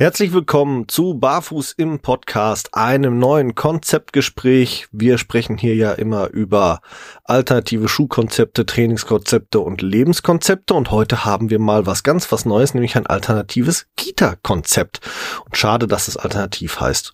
[0.00, 4.86] Herzlich willkommen zu Barfuß im Podcast, einem neuen Konzeptgespräch.
[4.92, 6.82] Wir sprechen hier ja immer über
[7.24, 12.96] alternative Schuhkonzepte, Trainingskonzepte und Lebenskonzepte und heute haben wir mal was ganz was Neues, nämlich
[12.96, 15.00] ein alternatives Kita-Konzept.
[15.44, 17.12] Und schade, dass es alternativ heißt.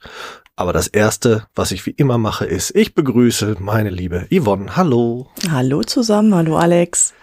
[0.55, 4.77] Aber das erste, was ich wie immer mache, ist, ich begrüße meine liebe Yvonne.
[4.77, 5.30] Hallo.
[5.50, 6.34] Hallo zusammen.
[6.34, 7.14] Hallo Alex.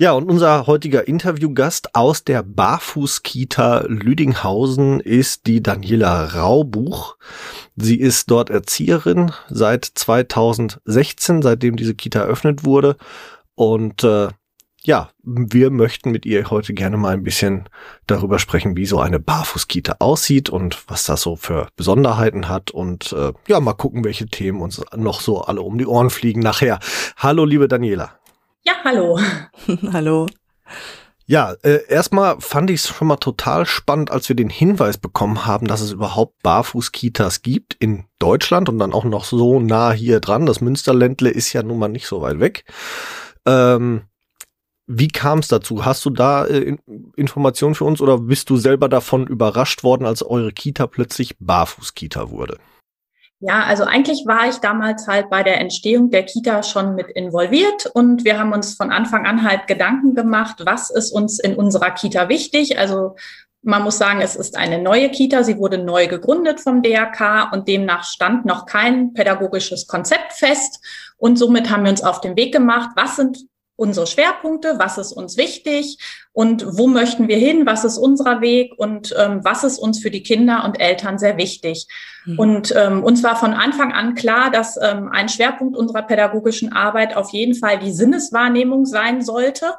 [0.00, 7.18] Ja, und unser heutiger Interviewgast aus der Barfuß-Kita Lüdinghausen ist die Daniela Raubuch.
[7.76, 12.96] Sie ist dort Erzieherin seit 2016, seitdem diese Kita eröffnet wurde.
[13.54, 14.28] Und äh,
[14.80, 17.68] ja, wir möchten mit ihr heute gerne mal ein bisschen
[18.06, 23.12] darüber sprechen, wie so eine Barfuß-Kita aussieht und was das so für Besonderheiten hat und
[23.12, 26.78] äh, ja, mal gucken, welche Themen uns noch so alle um die Ohren fliegen nachher.
[27.18, 28.19] Hallo, liebe Daniela.
[28.62, 29.18] Ja, hallo.
[29.92, 30.26] hallo.
[31.26, 35.46] Ja, äh, erstmal fand ich es schon mal total spannend, als wir den Hinweis bekommen
[35.46, 40.18] haben, dass es überhaupt Barfuß-Kitas gibt in Deutschland und dann auch noch so nah hier
[40.18, 40.44] dran.
[40.44, 42.64] Das Münsterländle ist ja nun mal nicht so weit weg.
[43.46, 44.02] Ähm,
[44.88, 45.84] wie kam es dazu?
[45.84, 46.76] Hast du da äh,
[47.14, 52.30] Informationen für uns oder bist du selber davon überrascht worden, als eure Kita plötzlich Barfuß-Kita
[52.30, 52.58] wurde?
[53.42, 57.86] Ja, also eigentlich war ich damals halt bei der Entstehung der Kita schon mit involviert
[57.86, 61.90] und wir haben uns von Anfang an halt Gedanken gemacht, was ist uns in unserer
[61.92, 62.78] Kita wichtig.
[62.78, 63.16] Also
[63.62, 65.42] man muss sagen, es ist eine neue Kita.
[65.42, 70.84] Sie wurde neu gegründet vom DRK und demnach stand noch kein pädagogisches Konzept fest.
[71.16, 73.38] Und somit haben wir uns auf den Weg gemacht, was sind
[73.80, 75.96] unsere Schwerpunkte, was ist uns wichtig
[76.32, 80.10] und wo möchten wir hin, was ist unser Weg und ähm, was ist uns für
[80.10, 81.86] die Kinder und Eltern sehr wichtig.
[82.26, 82.38] Mhm.
[82.38, 87.16] Und ähm, uns war von Anfang an klar, dass ähm, ein Schwerpunkt unserer pädagogischen Arbeit
[87.16, 89.72] auf jeden Fall die Sinneswahrnehmung sein sollte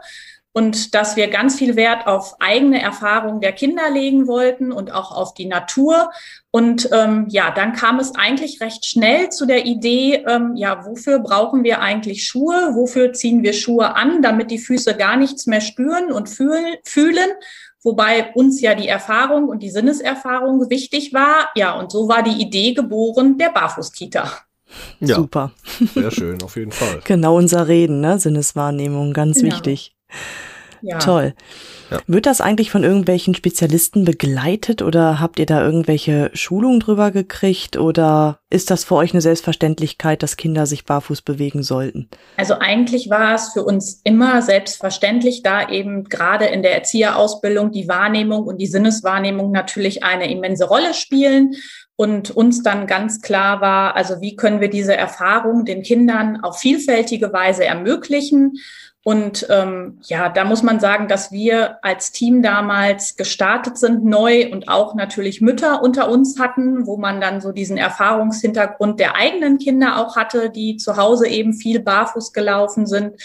[0.54, 5.12] und dass wir ganz viel Wert auf eigene Erfahrungen der Kinder legen wollten und auch
[5.12, 6.12] auf die Natur.
[6.52, 11.20] Und ähm, ja, dann kam es eigentlich recht schnell zu der Idee, ähm, ja, wofür
[11.20, 12.72] brauchen wir eigentlich Schuhe?
[12.74, 16.76] Wofür ziehen wir Schuhe an, damit die Füße gar nichts mehr spüren und fühlen?
[16.84, 17.30] fühlen?
[17.84, 21.50] Wobei uns ja die Erfahrung und die Sinneserfahrung wichtig war.
[21.56, 24.32] Ja, und so war die Idee geboren der Barfußkita.
[25.00, 25.52] Ja, Super.
[25.94, 27.02] Sehr schön, auf jeden Fall.
[27.06, 28.20] genau unser Reden, ne?
[28.20, 29.54] Sinneswahrnehmung, ganz genau.
[29.54, 29.96] wichtig.
[30.82, 30.98] Ja.
[30.98, 31.34] Toll.
[31.92, 32.00] Ja.
[32.08, 37.78] Wird das eigentlich von irgendwelchen Spezialisten begleitet oder habt ihr da irgendwelche Schulungen drüber gekriegt
[37.78, 42.10] oder ist das für euch eine Selbstverständlichkeit, dass Kinder sich barfuß bewegen sollten?
[42.38, 47.88] Also eigentlich war es für uns immer selbstverständlich, da eben gerade in der Erzieherausbildung die
[47.88, 51.54] Wahrnehmung und die Sinneswahrnehmung natürlich eine immense Rolle spielen
[51.96, 56.58] und uns dann ganz klar war, also wie können wir diese Erfahrung den Kindern auf
[56.58, 58.54] vielfältige Weise ermöglichen
[59.04, 64.52] und ähm, ja, da muss man sagen, dass wir als Team damals gestartet sind, neu
[64.52, 69.58] und auch natürlich Mütter unter uns hatten, wo man dann so diesen Erfahrungshintergrund der eigenen
[69.58, 73.16] Kinder auch hatte, die zu Hause eben viel barfuß gelaufen sind.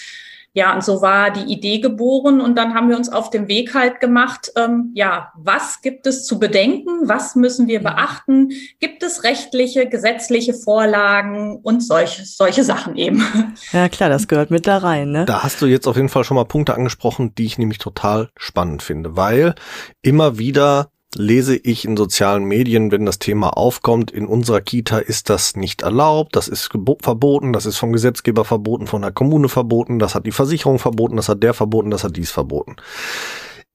[0.56, 3.75] Ja, und so war die Idee geboren und dann haben wir uns auf dem Weg
[3.75, 9.22] halt gemacht, ähm, ja, was gibt es zu bedenken, was müssen wir beachten, gibt es
[9.22, 13.22] rechtliche, gesetzliche Vorlagen und solche, solche Sachen eben.
[13.72, 15.11] Ja klar, das gehört mit da rein.
[15.11, 15.27] Ne?
[15.27, 18.31] Da hast du jetzt auf jeden Fall schon mal Punkte angesprochen, die ich nämlich total
[18.37, 19.55] spannend finde, weil
[20.00, 25.31] immer wieder lese ich in sozialen Medien, wenn das Thema aufkommt, in unserer Kita ist
[25.31, 29.99] das nicht erlaubt, das ist verboten, das ist vom Gesetzgeber verboten, von der Kommune verboten,
[29.99, 32.77] das hat die Versicherung verboten, das hat der verboten, das hat dies verboten.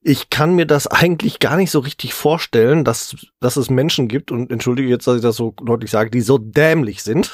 [0.04, 4.32] Ich kann mir das eigentlich gar nicht so richtig vorstellen, dass, dass es Menschen gibt,
[4.32, 7.30] und entschuldige jetzt, dass ich das so deutlich sage, die so dämlich sind,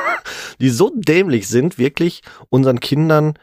[0.60, 3.34] die so dämlich sind, wirklich unseren Kindern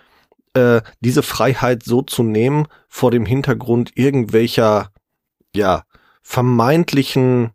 [0.53, 4.91] äh, diese Freiheit so zu nehmen vor dem Hintergrund irgendwelcher,
[5.53, 5.83] ja,
[6.21, 7.51] vermeintlichen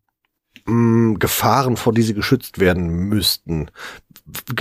[0.67, 3.71] mh, mm, Gefahren, vor die sie geschützt werden müssten.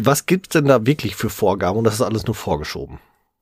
[0.01, 1.79] Was gibt's denn da wirklich für Vorgaben?
[1.79, 2.99] Und das ist alles nur vorgeschoben.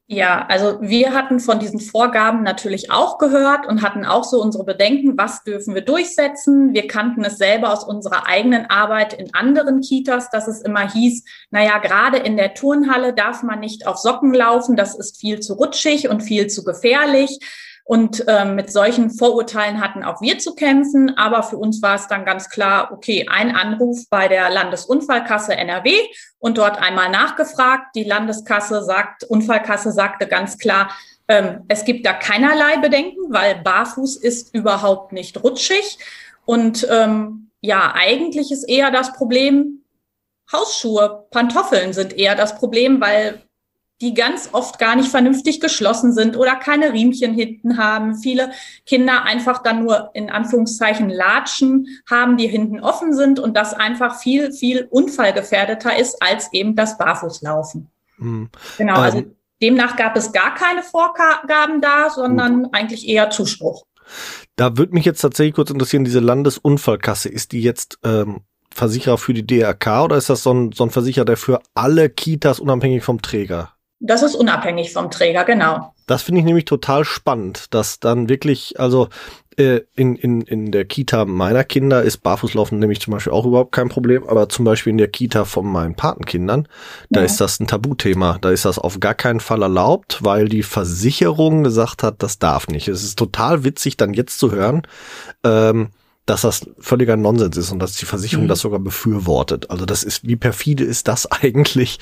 [0.07, 4.65] Ja, also wir hatten von diesen Vorgaben natürlich auch gehört und hatten auch so unsere
[4.65, 6.73] Bedenken, was dürfen wir durchsetzen.
[6.73, 11.23] Wir kannten es selber aus unserer eigenen Arbeit in anderen Kitas, dass es immer hieß,
[11.51, 15.53] naja, gerade in der Turnhalle darf man nicht auf Socken laufen, das ist viel zu
[15.53, 17.39] rutschig und viel zu gefährlich.
[17.85, 21.17] Und ähm, mit solchen Vorurteilen hatten auch wir zu kämpfen.
[21.17, 25.93] Aber für uns war es dann ganz klar, okay, ein Anruf bei der Landesunfallkasse NRW
[26.39, 27.95] und dort einmal nachgefragt.
[27.95, 30.91] Die Landeskasse sagt, Unfallkasse sagte ganz klar,
[31.27, 35.97] ähm, es gibt da keinerlei Bedenken, weil barfuß ist überhaupt nicht rutschig.
[36.45, 39.83] Und ähm, ja, eigentlich ist eher das Problem,
[40.51, 43.41] Hausschuhe, Pantoffeln sind eher das Problem, weil
[44.03, 48.17] die ganz oft gar nicht vernünftig geschlossen sind oder keine Riemchen hinten haben.
[48.17, 48.51] Viele
[48.85, 54.19] Kinder einfach dann nur in Anführungszeichen Latschen haben, die hinten offen sind und das einfach
[54.19, 57.87] viel, viel unfallgefährdeter ist als eben das Barfußlaufen.
[58.17, 58.49] Mhm.
[58.77, 62.73] Genau, also ähm, demnach gab es gar keine Vorgaben da, sondern gut.
[62.73, 63.85] eigentlich eher Zuspruch.
[64.57, 69.33] Da würde mich jetzt tatsächlich kurz interessieren, diese Landesunfallkasse, ist die jetzt ähm, Versicherer für
[69.33, 73.01] die DRK oder ist das so ein, so ein Versicherer, der für alle Kitas unabhängig
[73.01, 73.73] vom Träger
[74.03, 75.93] das ist unabhängig vom Träger, genau.
[76.07, 79.07] Das finde ich nämlich total spannend, dass dann wirklich, also
[79.57, 83.71] äh, in, in, in der Kita meiner Kinder ist Barfußlaufen nämlich zum Beispiel auch überhaupt
[83.71, 86.67] kein Problem, aber zum Beispiel in der Kita von meinen Patenkindern,
[87.09, 87.25] da ja.
[87.25, 88.39] ist das ein Tabuthema.
[88.41, 92.67] Da ist das auf gar keinen Fall erlaubt, weil die Versicherung gesagt hat, das darf
[92.67, 92.89] nicht.
[92.89, 94.81] Es ist total witzig, dann jetzt zu hören,
[95.45, 95.91] ähm,
[96.25, 98.49] dass das völliger Nonsens ist und dass die Versicherung mhm.
[98.49, 99.69] das sogar befürwortet.
[99.69, 101.99] Also das ist, wie perfide ist das eigentlich,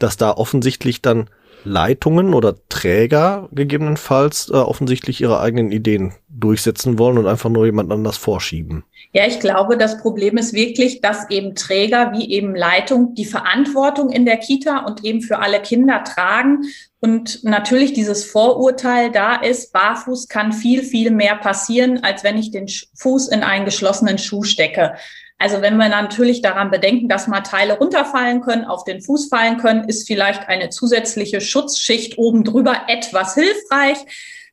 [0.00, 1.28] dass da offensichtlich dann
[1.64, 7.90] Leitungen oder Träger gegebenenfalls äh, offensichtlich ihre eigenen Ideen durchsetzen wollen und einfach nur jemand
[7.90, 8.84] anders vorschieben.
[9.12, 14.10] Ja, ich glaube, das Problem ist wirklich, dass eben Träger wie eben Leitung die Verantwortung
[14.10, 16.62] in der Kita und eben für alle Kinder tragen.
[17.00, 22.50] Und natürlich dieses Vorurteil da ist, barfuß kann viel, viel mehr passieren, als wenn ich
[22.50, 22.66] den
[22.96, 24.94] Fuß in einen geschlossenen Schuh stecke.
[25.38, 29.58] Also wenn wir natürlich daran bedenken, dass mal Teile runterfallen können, auf den Fuß fallen
[29.58, 33.98] können, ist vielleicht eine zusätzliche Schutzschicht oben drüber etwas hilfreich.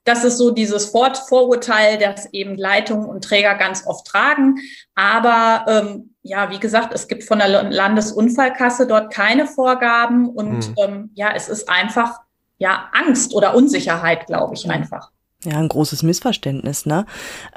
[0.03, 4.55] Das ist so dieses Vorurteil, das eben Leitungen und Träger ganz oft tragen.
[4.95, 10.75] Aber ähm, ja, wie gesagt, es gibt von der Landesunfallkasse dort keine Vorgaben und mhm.
[10.83, 12.19] ähm, ja, es ist einfach
[12.57, 14.71] ja Angst oder Unsicherheit, glaube ich, mhm.
[14.71, 15.11] einfach.
[15.43, 17.07] Ja, ein großes Missverständnis, ne?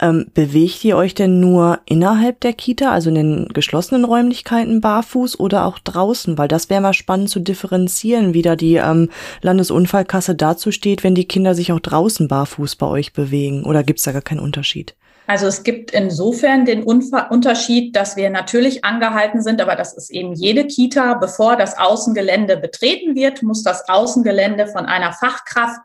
[0.01, 5.39] Ähm, bewegt ihr euch denn nur innerhalb der Kita, also in den geschlossenen Räumlichkeiten barfuß
[5.39, 6.39] oder auch draußen?
[6.39, 9.11] Weil das wäre mal spannend zu differenzieren, wie da die ähm,
[9.43, 13.65] Landesunfallkasse dazu steht, wenn die Kinder sich auch draußen barfuß bei euch bewegen.
[13.65, 14.95] Oder gibt's da gar keinen Unterschied?
[15.27, 20.35] Also es gibt insofern den Unterschied, dass wir natürlich angehalten sind, aber das ist eben
[20.35, 25.81] jede Kita, bevor das Außengelände betreten wird, muss das Außengelände von einer Fachkraft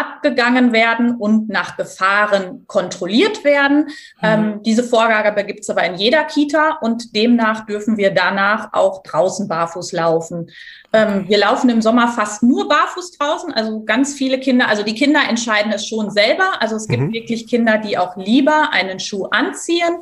[0.00, 3.84] abgegangen werden und nach Gefahren kontrolliert werden.
[3.84, 3.90] Mhm.
[4.22, 9.02] Ähm, diese Vorgabe gibt es aber in jeder Kita und demnach dürfen wir danach auch
[9.02, 10.50] draußen barfuß laufen.
[10.92, 14.94] Ähm, wir laufen im Sommer fast nur barfuß draußen, also ganz viele Kinder, also die
[14.94, 16.60] Kinder entscheiden es schon selber.
[16.60, 17.12] Also es gibt mhm.
[17.12, 19.98] wirklich Kinder, die auch lieber einen Schuh anziehen.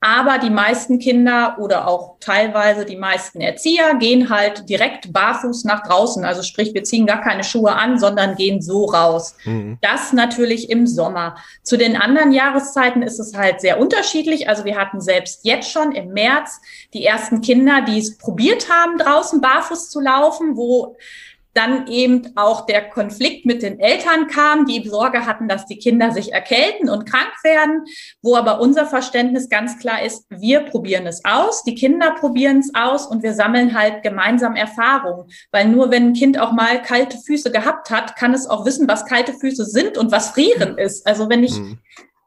[0.00, 5.82] Aber die meisten Kinder oder auch teilweise die meisten Erzieher gehen halt direkt barfuß nach
[5.86, 6.24] draußen.
[6.24, 9.34] Also sprich, wir ziehen gar keine Schuhe an, sondern gehen so raus.
[9.44, 9.78] Mhm.
[9.80, 11.36] Das natürlich im Sommer.
[11.62, 14.48] Zu den anderen Jahreszeiten ist es halt sehr unterschiedlich.
[14.48, 16.60] Also wir hatten selbst jetzt schon im März
[16.94, 20.96] die ersten Kinder, die es probiert haben, draußen barfuß zu laufen, wo
[21.54, 26.12] dann eben auch der Konflikt mit den Eltern kam, die Sorge hatten, dass die Kinder
[26.12, 27.84] sich erkälten und krank werden,
[28.22, 32.74] wo aber unser Verständnis ganz klar ist, wir probieren es aus, die Kinder probieren es
[32.74, 37.18] aus und wir sammeln halt gemeinsam Erfahrungen, weil nur wenn ein Kind auch mal kalte
[37.18, 41.06] Füße gehabt hat, kann es auch wissen, was kalte Füße sind und was Frieren ist.
[41.06, 41.78] Also wenn ich mhm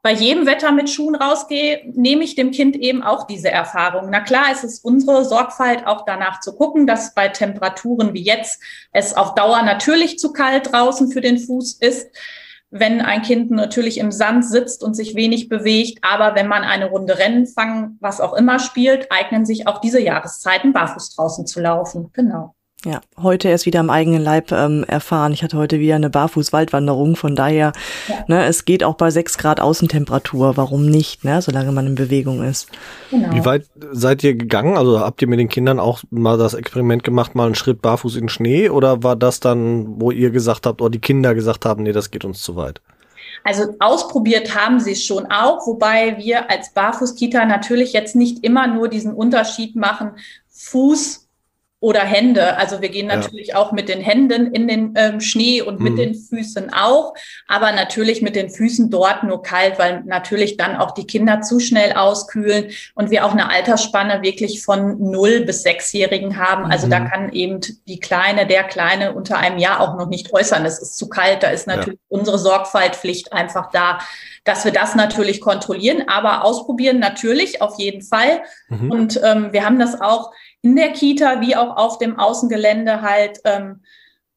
[0.02, 4.10] bei jedem Wetter mit Schuhen rausgehe, nehme ich dem Kind eben auch diese Erfahrung.
[4.10, 8.60] Na klar, es ist unsere Sorgfalt auch danach zu gucken, dass bei Temperaturen wie jetzt
[8.92, 12.08] es auf Dauer natürlich zu kalt draußen für den Fuß ist
[12.72, 15.98] wenn ein Kind natürlich im Sand sitzt und sich wenig bewegt.
[16.00, 20.00] Aber wenn man eine Runde Rennen fangen, was auch immer spielt, eignen sich auch diese
[20.00, 22.08] Jahreszeiten, barfuß draußen zu laufen.
[22.14, 22.54] Genau.
[22.84, 25.32] Ja, heute erst wieder am eigenen Leib ähm, erfahren.
[25.32, 27.72] Ich hatte heute wieder eine Barfußwaldwanderung, von daher,
[28.08, 28.24] ja.
[28.26, 30.56] ne, es geht auch bei sechs Grad Außentemperatur.
[30.56, 32.68] Warum nicht, ne, solange man in Bewegung ist.
[33.10, 33.32] Genau.
[33.34, 34.76] Wie weit seid ihr gegangen?
[34.76, 38.16] Also habt ihr mit den Kindern auch mal das Experiment gemacht, mal einen Schritt barfuß
[38.16, 38.68] in Schnee?
[38.68, 42.10] Oder war das dann, wo ihr gesagt habt, oder die Kinder gesagt haben, nee, das
[42.10, 42.80] geht uns zu weit?
[43.44, 48.66] Also ausprobiert haben sie es schon auch, wobei wir als Barfußkita natürlich jetzt nicht immer
[48.66, 50.12] nur diesen Unterschied machen,
[50.48, 51.21] Fuß
[51.82, 52.56] oder Hände.
[52.58, 53.56] Also wir gehen natürlich ja.
[53.56, 55.96] auch mit den Händen in den ähm, Schnee und mit mhm.
[55.96, 57.12] den Füßen auch,
[57.48, 61.58] aber natürlich mit den Füßen dort nur kalt, weil natürlich dann auch die Kinder zu
[61.58, 66.66] schnell auskühlen und wir auch eine Altersspanne wirklich von null bis sechsjährigen haben.
[66.66, 66.90] Also mhm.
[66.90, 67.58] da kann eben
[67.88, 70.64] die Kleine, der Kleine unter einem Jahr auch noch nicht äußern.
[70.64, 71.42] Es ist zu kalt.
[71.42, 72.16] Da ist natürlich ja.
[72.16, 73.98] unsere Sorgfaltpflicht einfach da,
[74.44, 78.42] dass wir das natürlich kontrollieren, aber ausprobieren natürlich auf jeden Fall.
[78.68, 78.90] Mhm.
[78.90, 80.30] Und ähm, wir haben das auch
[80.62, 83.80] in der Kita wie auch auf dem Außengelände halt ähm,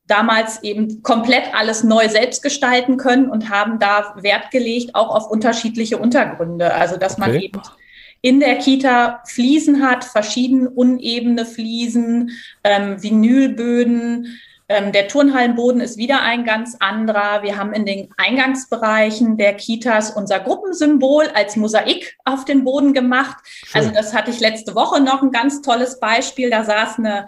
[0.07, 5.29] damals eben komplett alles neu selbst gestalten können und haben da Wert gelegt, auch auf
[5.29, 6.73] unterschiedliche Untergründe.
[6.73, 7.21] Also dass okay.
[7.21, 7.61] man eben
[8.21, 12.31] in der Kita Fliesen hat, verschieden unebene Fliesen,
[12.63, 17.43] ähm, Vinylböden, ähm, der Turnhallenboden ist wieder ein ganz anderer.
[17.43, 23.37] Wir haben in den Eingangsbereichen der Kitas unser Gruppensymbol als Mosaik auf den Boden gemacht.
[23.45, 23.81] Schön.
[23.81, 26.49] Also das hatte ich letzte Woche noch ein ganz tolles Beispiel.
[26.49, 27.27] Da saß eine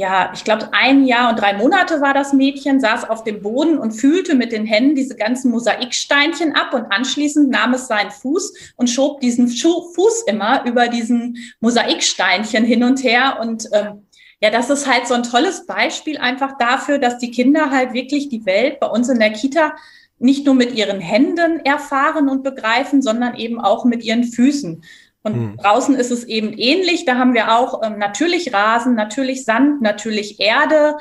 [0.00, 3.78] ja, ich glaube, ein Jahr und drei Monate war das Mädchen, saß auf dem Boden
[3.78, 8.74] und fühlte mit den Händen diese ganzen Mosaiksteinchen ab und anschließend nahm es seinen Fuß
[8.76, 14.06] und schob diesen Fuß immer über diesen Mosaiksteinchen hin und her und ähm,
[14.40, 18.28] ja, das ist halt so ein tolles Beispiel einfach dafür, dass die Kinder halt wirklich
[18.28, 19.74] die Welt bei uns in der Kita
[20.20, 24.82] nicht nur mit ihren Händen erfahren und begreifen, sondern eben auch mit ihren Füßen.
[25.22, 25.56] Und hm.
[25.56, 27.04] draußen ist es eben ähnlich.
[27.04, 30.98] Da haben wir auch ähm, natürlich Rasen, natürlich Sand, natürlich Erde,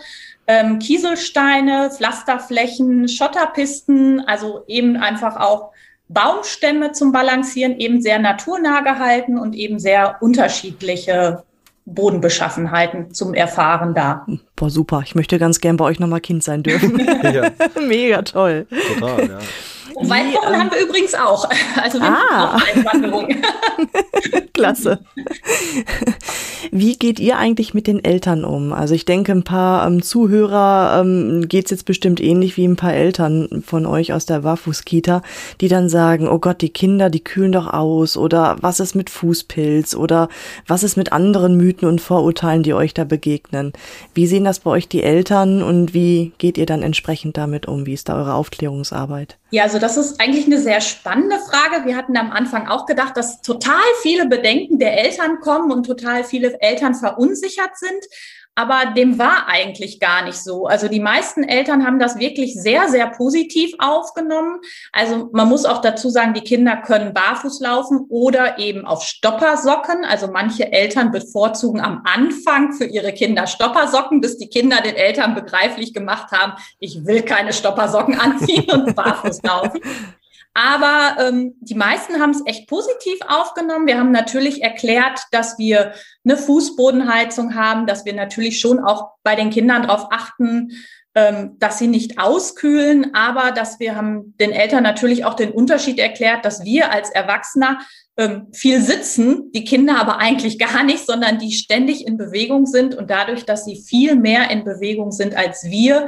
[0.48, 5.72] ähm, Kieselsteine, Pflasterflächen, Schotterpisten, also eben einfach auch
[6.10, 11.44] Baumstämme zum Balancieren, eben sehr naturnah gehalten und eben sehr unterschiedliche
[11.88, 14.26] Bodenbeschaffenheiten zum Erfahren da.
[14.58, 15.02] Boah, super.
[15.06, 17.00] Ich möchte ganz gern bei euch nochmal Kind sein dürfen.
[17.24, 17.52] ja.
[17.88, 18.68] Mega toll.
[19.00, 19.40] Total, ja.
[20.02, 21.48] Waldwochen ähm, haben wir übrigens auch.
[21.82, 22.56] Also wir ah.
[22.56, 23.28] auch eine Wanderung.
[24.54, 25.00] Klasse.
[26.72, 28.74] Wie geht ihr eigentlich mit den Eltern um?
[28.74, 32.76] Also ich denke, ein paar ähm, Zuhörer ähm, geht es jetzt bestimmt ähnlich wie ein
[32.76, 35.22] paar Eltern von euch aus der Wafus-Kita,
[35.62, 39.10] die dann sagen, oh Gott, die Kinder, die kühlen doch aus oder was ist mit
[39.10, 40.30] Fußpilz oder
[40.66, 43.74] was ist mit anderen Mythen und Vorurteilen, die euch da begegnen.
[44.14, 47.86] Wie sehen das bei euch die Eltern und wie geht ihr dann entsprechend damit um?
[47.86, 49.38] Wie ist da eure Aufklärungsarbeit?
[49.50, 51.86] Ja, also das ist eigentlich eine sehr spannende Frage.
[51.86, 56.24] Wir hatten am Anfang auch gedacht, dass total viele Bedenken der Eltern kommen und total
[56.26, 58.06] viele Eltern verunsichert sind.
[58.58, 60.66] Aber dem war eigentlich gar nicht so.
[60.66, 64.62] Also die meisten Eltern haben das wirklich sehr, sehr positiv aufgenommen.
[64.92, 70.04] Also man muss auch dazu sagen, die Kinder können barfuß laufen oder eben auf Stoppersocken.
[70.06, 75.36] Also manche Eltern bevorzugen am Anfang für ihre Kinder Stoppersocken, bis die Kinder den Eltern
[75.36, 79.82] begreiflich gemacht haben, ich will keine Stoppersocken anziehen und barfuß laufen.
[80.58, 83.86] Aber ähm, die meisten haben es echt positiv aufgenommen.
[83.86, 85.94] Wir haben natürlich erklärt, dass wir
[86.26, 90.72] eine Fußbodenheizung haben, dass wir natürlich schon auch bei den Kindern darauf achten,
[91.14, 96.00] ähm, dass sie nicht auskühlen, aber dass wir haben den Eltern natürlich auch den Unterschied
[96.00, 97.78] erklärt, dass wir als Erwachsener
[98.18, 102.96] ähm, viel sitzen, die Kinder aber eigentlich gar nicht, sondern die ständig in Bewegung sind
[102.96, 106.08] und dadurch, dass sie viel mehr in Bewegung sind als wir,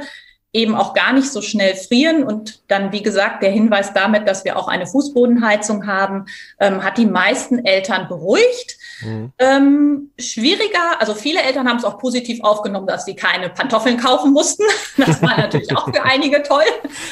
[0.52, 2.24] eben auch gar nicht so schnell frieren.
[2.24, 6.26] Und dann, wie gesagt, der Hinweis damit, dass wir auch eine Fußbodenheizung haben,
[6.58, 8.76] ähm, hat die meisten Eltern beruhigt.
[9.02, 9.32] Mhm.
[9.38, 14.32] Ähm, schwieriger, also viele Eltern haben es auch positiv aufgenommen, dass sie keine Pantoffeln kaufen
[14.32, 14.64] mussten.
[14.96, 16.64] Das war natürlich auch für einige toll.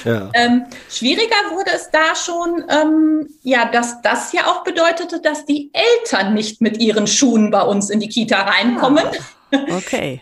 [0.05, 0.31] Ja.
[0.35, 5.71] Ähm, schwieriger wurde es da schon, ähm, ja, dass das ja auch bedeutete, dass die
[5.73, 9.05] Eltern nicht mit ihren Schuhen bei uns in die Kita reinkommen.
[9.53, 10.21] Ah, okay.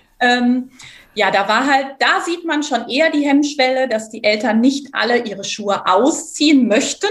[1.17, 4.89] Ja, da war halt, da sieht man schon eher die Hemmschwelle, dass die Eltern nicht
[4.93, 7.09] alle ihre Schuhe ausziehen möchten,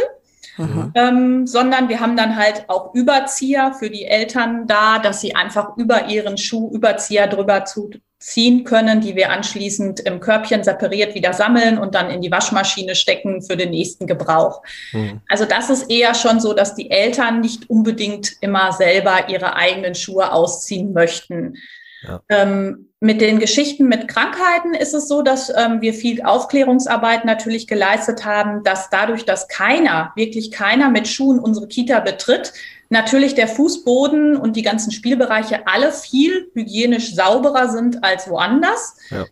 [0.57, 0.91] mhm.
[0.93, 5.75] ähm, sondern wir haben dann halt auch Überzieher für die Eltern da, dass sie einfach
[5.75, 11.79] über ihren Schuhüberzieher drüber zu ziehen können, die wir anschließend im Körbchen separiert wieder sammeln
[11.79, 14.61] und dann in die Waschmaschine stecken für den nächsten Gebrauch.
[14.93, 15.21] Mhm.
[15.27, 19.95] Also das ist eher schon so, dass die Eltern nicht unbedingt immer selber ihre eigenen
[19.95, 21.55] Schuhe ausziehen möchten.
[22.03, 22.21] Ja.
[22.29, 27.67] Ähm, mit den Geschichten mit Krankheiten ist es so, dass ähm, wir viel Aufklärungsarbeit natürlich
[27.67, 32.51] geleistet haben, dass dadurch, dass keiner, wirklich keiner mit Schuhen unsere Kita betritt,
[32.89, 38.95] natürlich der Fußboden und die ganzen Spielbereiche alle viel hygienisch sauberer sind als woanders.
[39.11, 39.25] Ja.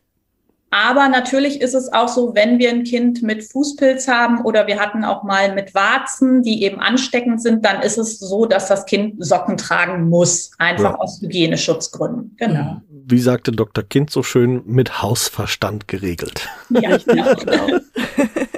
[0.69, 4.79] Aber natürlich ist es auch so, wenn wir ein Kind mit Fußpilz haben oder wir
[4.79, 8.85] hatten auch mal mit Warzen, die eben ansteckend sind, dann ist es so, dass das
[8.85, 10.99] Kind Socken tragen muss, einfach ja.
[10.99, 12.35] aus Hygieneschutzgründen.
[12.37, 12.81] Genau.
[13.05, 13.83] Wie sagte Dr.
[13.83, 16.49] Kind so schön, mit Hausverstand geregelt.
[16.69, 17.79] Ja, genau.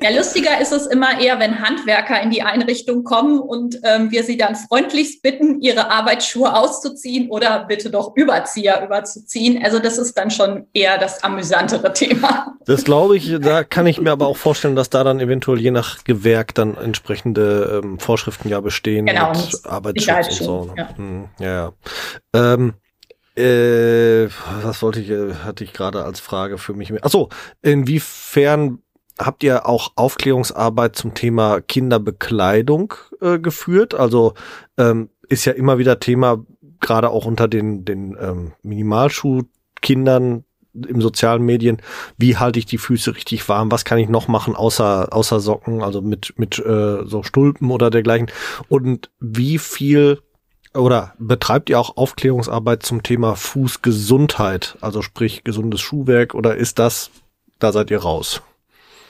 [0.01, 4.23] Ja, lustiger ist es immer eher, wenn Handwerker in die Einrichtung kommen und ähm, wir
[4.23, 9.63] sie dann freundlichst bitten, ihre Arbeitsschuhe auszuziehen oder bitte doch Überzieher überzuziehen.
[9.63, 12.53] Also das ist dann schon eher das amüsantere Thema.
[12.67, 15.71] Das glaube ich, da kann ich mir aber auch vorstellen, dass da dann eventuell je
[15.71, 20.73] nach Gewerk dann entsprechende ähm, Vorschriften ja bestehen genau, mit Arbeitsschutz und so.
[20.77, 21.73] Ja, hm, ja.
[22.33, 22.73] Ähm,
[23.35, 24.29] äh,
[24.63, 26.91] was wollte ich, äh, hatte ich gerade als Frage für mich?
[27.03, 27.29] Achso,
[27.61, 28.79] inwiefern
[29.19, 33.93] habt ihr auch Aufklärungsarbeit zum Thema Kinderbekleidung äh, geführt?
[33.93, 34.33] Also
[34.77, 36.45] ähm, ist ja immer wieder Thema,
[36.79, 41.81] gerade auch unter den, den ähm, Minimalschuhkindern im sozialen Medien,
[42.17, 45.81] wie halte ich die Füße richtig warm, was kann ich noch machen außer, außer Socken,
[45.81, 48.29] also mit, mit äh, so Stulpen oder dergleichen.
[48.67, 50.19] Und wie viel
[50.75, 57.11] oder betreibt ihr auch Aufklärungsarbeit zum Thema Fußgesundheit, also sprich gesundes Schuhwerk oder ist das,
[57.59, 58.41] da seid ihr raus?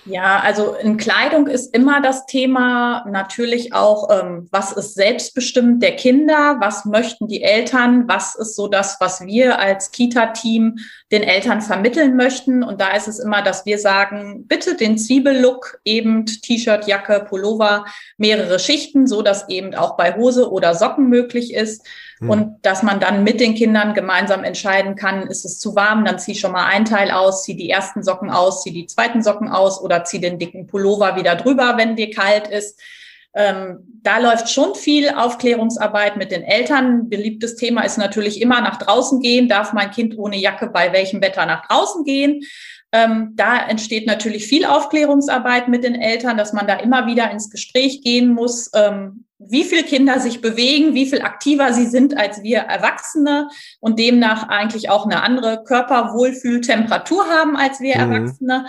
[0.07, 5.95] Ja, also in Kleidung ist immer das Thema natürlich auch, ähm, was ist selbstbestimmt der
[5.95, 10.77] Kinder, was möchten die Eltern, was ist so das, was wir als Kita-Team
[11.11, 12.61] den Eltern vermitteln möchten.
[12.61, 17.85] Und da ist es immer, dass wir sagen, bitte den Zwiebellook, eben T-Shirt, Jacke, Pullover,
[18.17, 21.83] mehrere Schichten, so dass eben auch bei Hose oder Socken möglich ist.
[22.25, 22.29] Mhm.
[22.29, 26.19] Und dass man dann mit den Kindern gemeinsam entscheiden kann, ist es zu warm, dann
[26.19, 29.49] zieh schon mal ein Teil aus, zieh die ersten Socken aus, zieh die zweiten Socken
[29.49, 32.79] aus oder zieh den dicken Pullover wieder drüber, wenn dir kalt ist.
[33.37, 37.09] Ähm, da läuft schon viel Aufklärungsarbeit mit den Eltern.
[37.09, 39.49] Beliebtes Thema ist natürlich immer nach draußen gehen.
[39.49, 42.43] Darf mein Kind ohne Jacke bei welchem Wetter nach draußen gehen?
[42.93, 47.49] Ähm, da entsteht natürlich viel Aufklärungsarbeit mit den Eltern, dass man da immer wieder ins
[47.49, 48.71] Gespräch gehen muss.
[48.73, 53.49] Ähm, wie viel Kinder sich bewegen, wie viel aktiver sie sind als wir Erwachsene
[53.79, 58.13] und demnach eigentlich auch eine andere Körperwohlfühltemperatur haben als wir mhm.
[58.13, 58.65] Erwachsene.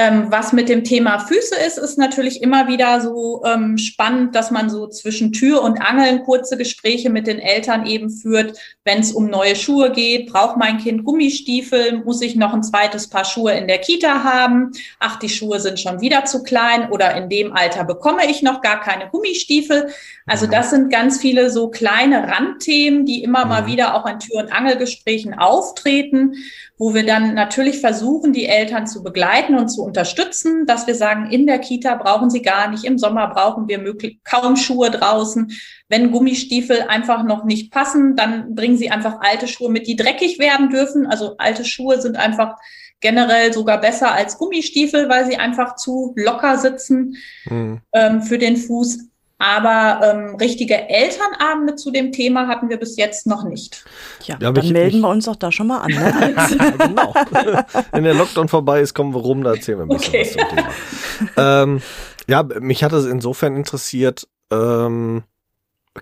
[0.00, 4.52] Ähm, was mit dem Thema Füße ist, ist natürlich immer wieder so ähm, spannend, dass
[4.52, 9.10] man so zwischen Tür und Angeln kurze Gespräche mit den Eltern eben führt, wenn es
[9.10, 10.30] um neue Schuhe geht.
[10.30, 12.04] Braucht mein Kind Gummistiefel?
[12.04, 14.70] Muss ich noch ein zweites Paar Schuhe in der Kita haben?
[15.00, 18.60] Ach, die Schuhe sind schon wieder zu klein oder in dem Alter bekomme ich noch
[18.60, 19.88] gar keine Gummistiefel.
[20.26, 20.52] Also mhm.
[20.52, 23.66] das sind ganz viele so kleine Randthemen, die immer mal mhm.
[23.66, 26.36] wieder auch in Tür- und Angelgesprächen auftreten
[26.78, 31.30] wo wir dann natürlich versuchen, die Eltern zu begleiten und zu unterstützen, dass wir sagen,
[31.30, 35.50] in der Kita brauchen sie gar nicht, im Sommer brauchen wir möglich kaum Schuhe draußen.
[35.88, 40.38] Wenn Gummistiefel einfach noch nicht passen, dann bringen sie einfach alte Schuhe mit, die dreckig
[40.38, 41.06] werden dürfen.
[41.06, 42.56] Also alte Schuhe sind einfach
[43.00, 47.80] generell sogar besser als Gummistiefel, weil sie einfach zu locker sitzen mhm.
[47.92, 49.08] ähm, für den Fuß.
[49.38, 53.84] Aber ähm, richtige Elternabende zu dem Thema hatten wir bis jetzt noch nicht.
[54.24, 55.92] Ja, ja dann melden wir uns auch da schon mal an.
[55.92, 56.34] Ne?
[56.78, 57.14] genau.
[57.92, 60.20] Wenn der Lockdown vorbei ist, kommen wir rum, da erzählen wir ein bisschen okay.
[60.22, 61.62] was zum Thema.
[61.62, 61.82] ähm,
[62.28, 65.22] ja, mich hat es insofern interessiert, ähm,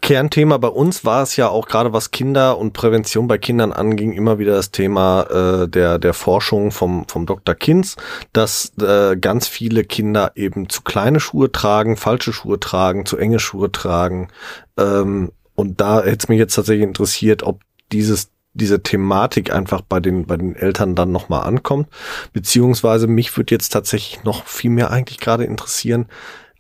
[0.00, 4.12] Kernthema bei uns war es ja auch gerade was Kinder und Prävention bei Kindern anging,
[4.12, 5.22] immer wieder das Thema
[5.64, 7.54] äh, der, der Forschung vom, vom Dr.
[7.54, 7.96] Kinz,
[8.32, 13.38] dass äh, ganz viele Kinder eben zu kleine Schuhe tragen, falsche Schuhe tragen, zu enge
[13.38, 14.28] Schuhe tragen.
[14.76, 17.60] Ähm, und da hätte es mich jetzt tatsächlich interessiert, ob
[17.92, 21.88] dieses diese Thematik einfach bei den bei den Eltern dann nochmal ankommt,
[22.32, 26.06] beziehungsweise mich würde jetzt tatsächlich noch viel mehr eigentlich gerade interessieren,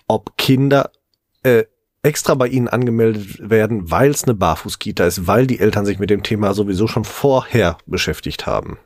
[0.06, 0.90] ob Kinder
[1.42, 1.64] äh,
[2.06, 6.08] extra bei Ihnen angemeldet werden, weil es eine Barfußkita ist, weil die Eltern sich mit
[6.08, 8.78] dem Thema sowieso schon vorher beschäftigt haben?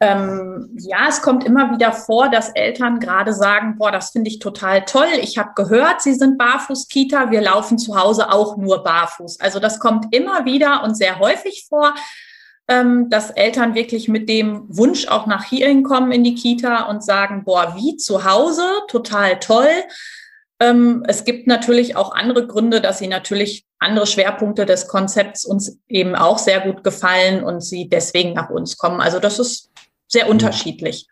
[0.00, 4.38] Ähm, ja, es kommt immer wieder vor, dass Eltern gerade sagen, boah, das finde ich
[4.38, 5.08] total toll.
[5.20, 7.30] Ich habe gehört, Sie sind Barfußkita.
[7.30, 9.40] Wir laufen zu Hause auch nur barfuß.
[9.40, 11.94] Also das kommt immer wieder und sehr häufig vor,
[12.66, 17.04] ähm, dass Eltern wirklich mit dem Wunsch auch nach hier hinkommen in die Kita und
[17.04, 19.68] sagen, boah, wie zu Hause, total toll.
[20.60, 25.78] Ähm, es gibt natürlich auch andere Gründe, dass sie natürlich andere Schwerpunkte des Konzepts uns
[25.88, 29.00] eben auch sehr gut gefallen und sie deswegen nach uns kommen.
[29.00, 29.70] Also das ist
[30.06, 30.32] sehr mhm.
[30.32, 31.06] unterschiedlich.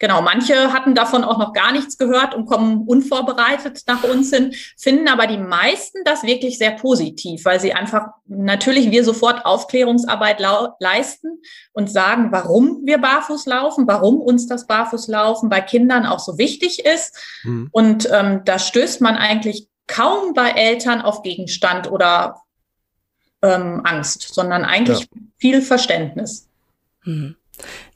[0.00, 4.54] Genau, manche hatten davon auch noch gar nichts gehört und kommen unvorbereitet nach uns hin,
[4.78, 10.42] finden aber die meisten das wirklich sehr positiv, weil sie einfach natürlich wir sofort Aufklärungsarbeit
[10.80, 16.38] leisten und sagen, warum wir barfuß laufen, warum uns das Barfußlaufen bei Kindern auch so
[16.38, 17.18] wichtig ist.
[17.42, 17.68] Mhm.
[17.70, 22.40] Und ähm, da stößt man eigentlich kaum bei Eltern auf Gegenstand oder
[23.42, 25.06] ähm, Angst, sondern eigentlich ja.
[25.36, 26.48] viel Verständnis.
[27.04, 27.36] Mhm.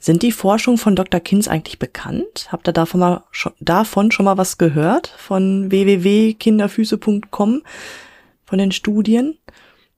[0.05, 1.19] Sind die Forschungen von Dr.
[1.19, 2.49] Kinz eigentlich bekannt?
[2.53, 3.25] Habt ihr davon, mal,
[3.59, 5.07] davon schon mal was gehört?
[5.07, 7.63] Von www.kinderfüße.com?
[8.45, 9.39] Von den Studien?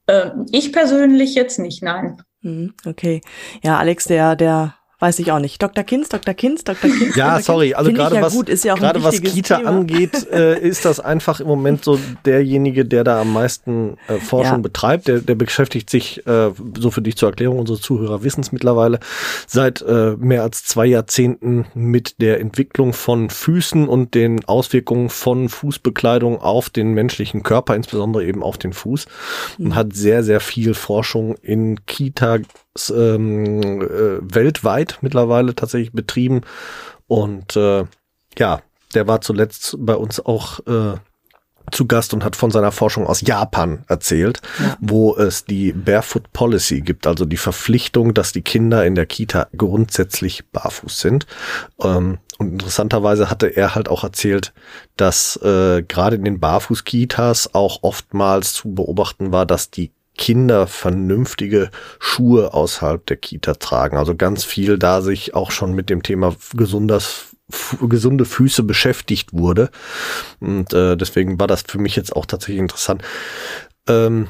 [0.06, 2.22] Ähm, ich persönlich jetzt nicht, nein.
[2.42, 3.20] Hm, okay.
[3.64, 5.62] Ja, Alex, der, der weiß ich auch nicht.
[5.62, 5.84] Dr.
[5.84, 6.32] Kinz, Dr.
[6.32, 6.90] Kinz, Dr.
[6.90, 7.16] Kinz.
[7.16, 7.42] Ja, Dr.
[7.42, 9.70] sorry, also gerade ja was, gut, ja gerade was Kita Thema.
[9.70, 14.56] angeht, äh, ist das einfach im Moment so derjenige, der da am meisten äh, Forschung
[14.56, 14.62] ja.
[14.62, 15.08] betreibt.
[15.08, 18.98] Der, der beschäftigt sich, äh, so für dich zur Erklärung, unsere Zuhörer wissen es mittlerweile,
[19.46, 25.50] seit äh, mehr als zwei Jahrzehnten mit der Entwicklung von Füßen und den Auswirkungen von
[25.50, 29.06] Fußbekleidung auf den menschlichen Körper, insbesondere eben auf den Fuß.
[29.58, 29.66] Mhm.
[29.66, 32.38] Und hat sehr, sehr viel Forschung in Kita
[32.90, 34.18] ähm, äh,
[34.86, 36.42] weltweit mittlerweile tatsächlich betrieben.
[37.06, 37.84] Und äh,
[38.38, 38.62] ja,
[38.94, 40.96] der war zuletzt bei uns auch äh,
[41.72, 44.76] zu Gast und hat von seiner Forschung aus Japan erzählt, ja.
[44.80, 49.48] wo es die Barefoot Policy gibt, also die Verpflichtung, dass die Kinder in der Kita
[49.56, 51.26] grundsätzlich barfuß sind.
[51.82, 54.52] Ähm, und interessanterweise hatte er halt auch erzählt,
[54.96, 61.70] dass äh, gerade in den Barfuß-Kitas auch oftmals zu beobachten war, dass die Kinder vernünftige
[61.98, 63.96] Schuhe außerhalb der Kita tragen.
[63.96, 67.36] Also ganz viel da sich auch schon mit dem Thema gesundes,
[67.80, 69.70] gesunde Füße beschäftigt wurde.
[70.40, 73.02] Und äh, deswegen war das für mich jetzt auch tatsächlich interessant.
[73.88, 74.28] Ähm,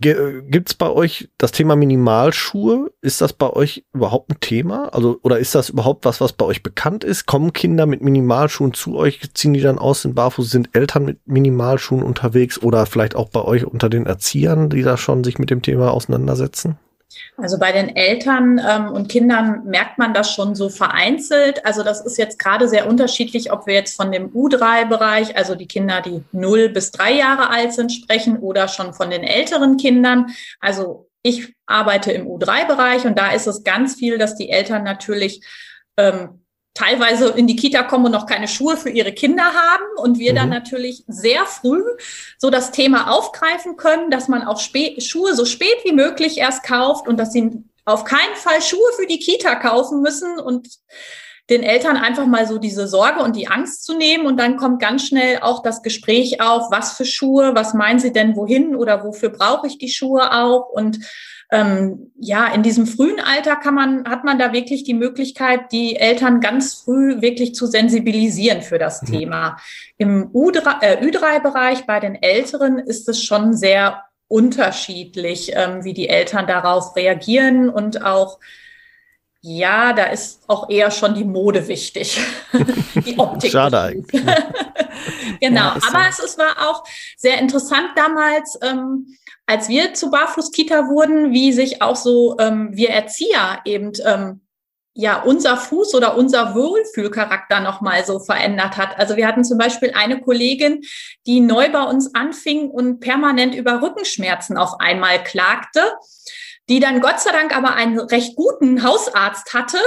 [0.00, 2.92] Gibt es bei euch das Thema Minimalschuhe?
[3.00, 4.92] Ist das bei euch überhaupt ein Thema?
[4.94, 7.26] Also, oder ist das überhaupt was, was bei euch bekannt ist?
[7.26, 9.20] Kommen Kinder mit Minimalschuhen zu euch?
[9.34, 10.50] Ziehen die dann aus, sind barfuß?
[10.50, 12.62] Sind Eltern mit Minimalschuhen unterwegs?
[12.62, 15.90] Oder vielleicht auch bei euch unter den Erziehern, die da schon sich mit dem Thema
[15.90, 16.78] auseinandersetzen?
[17.36, 21.64] Also bei den Eltern ähm, und Kindern merkt man das schon so vereinzelt.
[21.64, 25.68] Also das ist jetzt gerade sehr unterschiedlich, ob wir jetzt von dem U3-Bereich, also die
[25.68, 30.26] Kinder, die 0 bis 3 Jahre alt sind, sprechen oder schon von den älteren Kindern.
[30.60, 35.44] Also ich arbeite im U3-Bereich und da ist es ganz viel, dass die Eltern natürlich
[35.96, 36.45] ähm,
[36.76, 40.32] teilweise in die Kita kommen und noch keine Schuhe für ihre Kinder haben und wir
[40.32, 40.36] mhm.
[40.36, 41.82] dann natürlich sehr früh
[42.38, 46.62] so das Thema aufgreifen können, dass man auch spät, Schuhe so spät wie möglich erst
[46.62, 50.68] kauft und dass sie auf keinen Fall Schuhe für die Kita kaufen müssen und
[51.48, 54.80] den Eltern einfach mal so diese Sorge und die Angst zu nehmen und dann kommt
[54.80, 59.04] ganz schnell auch das Gespräch auf, was für Schuhe, was meinen Sie denn wohin oder
[59.04, 60.98] wofür brauche ich die Schuhe auch und
[61.52, 65.94] ähm, ja, in diesem frühen Alter kann man, hat man da wirklich die Möglichkeit, die
[65.94, 69.06] Eltern ganz früh wirklich zu sensibilisieren für das mhm.
[69.06, 69.56] Thema.
[69.96, 76.08] Im U3, äh, Ü3-Bereich bei den Älteren ist es schon sehr unterschiedlich, ähm, wie die
[76.08, 78.40] Eltern darauf reagieren und auch
[79.48, 82.20] ja, da ist auch eher schon die Mode wichtig.
[83.06, 83.52] die Optik.
[83.52, 84.24] Schade eigentlich.
[85.40, 85.60] genau.
[85.60, 86.24] Ja, Aber so.
[86.24, 86.82] es, es, war auch
[87.16, 92.90] sehr interessant damals, ähm, als wir zu Barfuß-Kita wurden, wie sich auch so ähm, wir
[92.90, 94.40] Erzieher eben ähm,
[94.94, 98.98] ja unser Fuß oder unser Wohlfühlcharakter nochmal so verändert hat.
[98.98, 100.82] Also wir hatten zum Beispiel eine Kollegin,
[101.24, 105.82] die neu bei uns anfing und permanent über Rückenschmerzen auf einmal klagte
[106.68, 109.78] die dann Gott sei Dank aber einen recht guten Hausarzt hatte,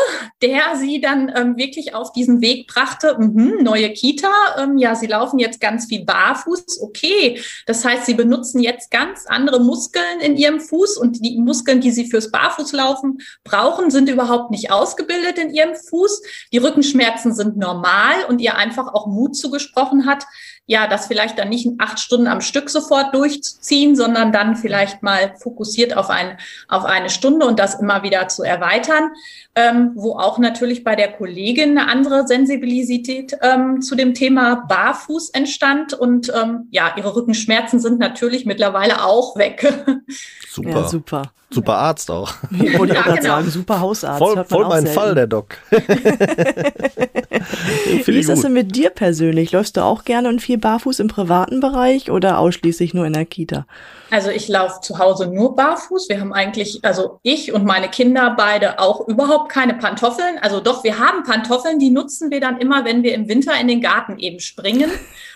[0.41, 5.07] der sie dann ähm, wirklich auf diesen Weg brachte, mh, neue Kita, ähm, ja, sie
[5.07, 7.41] laufen jetzt ganz viel barfuß, okay.
[7.65, 11.91] Das heißt, sie benutzen jetzt ganz andere Muskeln in ihrem Fuß und die Muskeln, die
[11.91, 16.21] sie fürs Barfußlaufen brauchen, sind überhaupt nicht ausgebildet in ihrem Fuß.
[16.53, 20.25] Die Rückenschmerzen sind normal und ihr einfach auch Mut zugesprochen hat,
[20.69, 25.33] ja, das vielleicht dann nicht acht Stunden am Stück sofort durchzuziehen, sondern dann vielleicht mal
[25.41, 29.09] fokussiert auf, ein, auf eine Stunde und das immer wieder zu erweitern,
[29.55, 35.31] ähm, wo auch natürlich bei der Kollegin eine andere Sensibilität ähm, zu dem Thema Barfuß
[35.31, 39.73] entstand und ähm, ja, ihre Rückenschmerzen sind natürlich mittlerweile auch weg.
[40.47, 40.69] Super.
[40.69, 41.31] Ja, super.
[41.51, 42.33] Super Arzt auch.
[42.51, 43.35] Ich wollte ja, gerade genau.
[43.35, 44.19] sagen, super Hausarzt.
[44.19, 44.99] Voll, voll mein selten.
[44.99, 45.57] Fall, der Doc.
[48.05, 49.51] Wie ist das denn mit dir persönlich?
[49.51, 53.25] Läufst du auch gerne und viel barfuß im privaten Bereich oder ausschließlich nur in der
[53.25, 53.65] Kita?
[54.11, 56.09] Also ich laufe zu Hause nur barfuß.
[56.09, 60.37] Wir haben eigentlich, also ich und meine Kinder beide auch überhaupt keine Pantoffeln.
[60.41, 63.67] Also doch, wir haben Pantoffeln, die nutzen wir dann immer, wenn wir im Winter in
[63.67, 64.91] den Garten eben springen.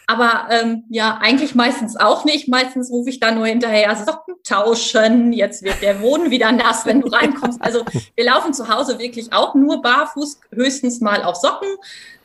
[0.07, 2.47] Aber ähm, ja, eigentlich meistens auch nicht.
[2.47, 7.01] Meistens rufe ich dann nur hinterher, Socken tauschen, jetzt wird der Wohnen wieder nass, wenn
[7.01, 7.61] du reinkommst.
[7.61, 7.85] Also
[8.15, 11.69] wir laufen zu Hause wirklich auch nur barfuß, höchstens mal auf Socken.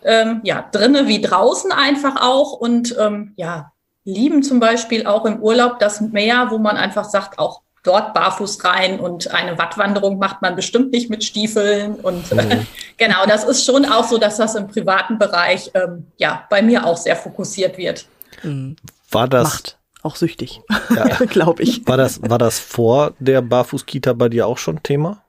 [0.05, 2.53] Ähm, ja, drinnen wie draußen einfach auch.
[2.53, 3.73] Und ähm, ja,
[4.05, 8.65] lieben zum Beispiel auch im Urlaub das Meer, wo man einfach sagt, auch dort barfuß
[8.65, 11.95] rein und eine Wattwanderung macht man bestimmt nicht mit Stiefeln.
[11.95, 12.67] Und mhm.
[12.97, 16.85] genau, das ist schon auch so, dass das im privaten Bereich ähm, ja bei mir
[16.87, 18.07] auch sehr fokussiert wird.
[18.43, 18.77] Mhm.
[19.11, 20.61] War das Macht auch süchtig,
[20.95, 21.05] ja.
[21.27, 21.87] glaube ich.
[21.87, 25.23] War das, war das vor der Barfußkita bei dir auch schon Thema?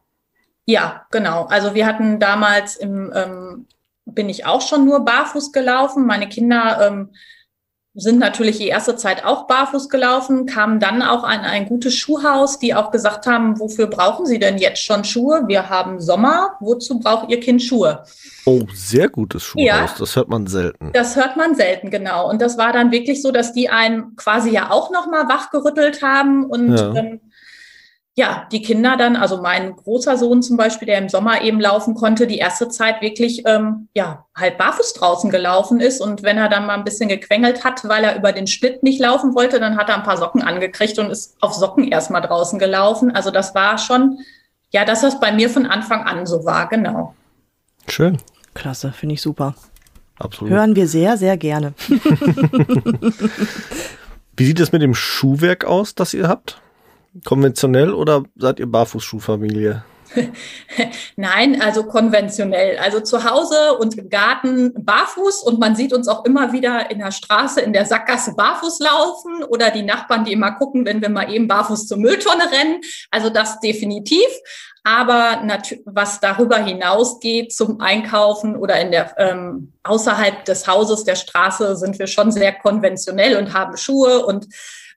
[0.65, 1.45] Ja, genau.
[1.45, 3.65] Also wir hatten damals im, ähm,
[4.05, 6.05] bin ich auch schon nur barfuß gelaufen.
[6.05, 7.09] Meine Kinder ähm,
[7.99, 12.59] sind natürlich die erste Zeit auch barfuß gelaufen, kamen dann auch an ein gutes Schuhhaus,
[12.59, 15.43] die auch gesagt haben, wofür brauchen Sie denn jetzt schon Schuhe?
[15.47, 18.03] Wir haben Sommer, wozu braucht Ihr Kind Schuhe?
[18.45, 20.91] Oh, sehr gutes Schuhhaus, ja, das hört man selten.
[20.93, 22.29] Das hört man selten, genau.
[22.29, 26.45] Und das war dann wirklich so, dass die einen quasi ja auch nochmal wachgerüttelt haben
[26.45, 26.95] und ja.
[26.95, 27.19] ähm,
[28.19, 31.95] ja, die Kinder dann, also mein großer Sohn zum Beispiel, der im Sommer eben laufen
[31.95, 36.49] konnte, die erste Zeit wirklich ähm, ja halt barfuß draußen gelaufen ist und wenn er
[36.49, 39.77] dann mal ein bisschen gequengelt hat, weil er über den Schnitt nicht laufen wollte, dann
[39.77, 43.15] hat er ein paar Socken angekriegt und ist auf Socken erstmal draußen gelaufen.
[43.15, 44.17] Also das war schon,
[44.71, 47.15] ja, dass das bei mir von Anfang an so war, genau.
[47.87, 48.17] Schön.
[48.53, 49.55] Klasse, finde ich super.
[50.17, 50.51] Absolut.
[50.51, 51.73] Hören wir sehr, sehr gerne.
[54.35, 56.61] Wie sieht es mit dem Schuhwerk aus, das ihr habt?
[57.25, 59.83] Konventionell oder seid ihr Barfußschuhfamilie?
[61.15, 62.77] Nein, also konventionell.
[62.77, 66.99] Also zu Hause und im Garten barfuß und man sieht uns auch immer wieder in
[66.99, 71.09] der Straße, in der Sackgasse barfuß laufen oder die Nachbarn, die immer gucken, wenn wir
[71.09, 72.81] mal eben barfuß zur Mülltonne rennen.
[73.11, 74.27] Also das definitiv.
[74.83, 75.45] Aber
[75.85, 81.99] was darüber hinausgeht zum Einkaufen oder in der ähm, außerhalb des Hauses der Straße sind
[81.99, 84.47] wir schon sehr konventionell und haben Schuhe und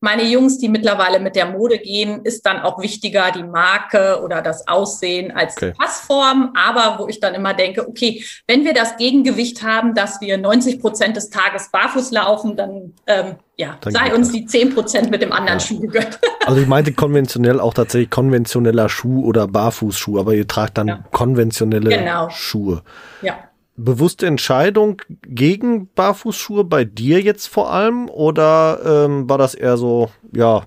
[0.02, 4.42] meine Jungs, die mittlerweile mit der Mode gehen, ist dann auch wichtiger die Marke oder
[4.42, 5.70] das Aussehen als okay.
[5.70, 6.52] die Passform.
[6.56, 10.80] Aber wo ich dann immer denke, okay, wenn wir das Gegengewicht haben, dass wir 90
[10.80, 15.22] Prozent des Tages barfuß laufen, dann ähm, ja, dann sei uns die 10 Prozent mit
[15.22, 15.64] dem anderen ja.
[15.64, 16.18] Schuh gegönnt.
[16.44, 21.04] Also ich meinte konventionell auch tatsächlich konventioneller Schuh oder Barfußschuh, aber ihr tragt dann ja.
[21.12, 22.30] konventionelle genau.
[22.30, 22.82] Schuhe.
[23.22, 29.76] Ja bewusste Entscheidung gegen Barfußschuhe bei dir jetzt vor allem oder ähm, war das eher
[29.76, 30.66] so, ja,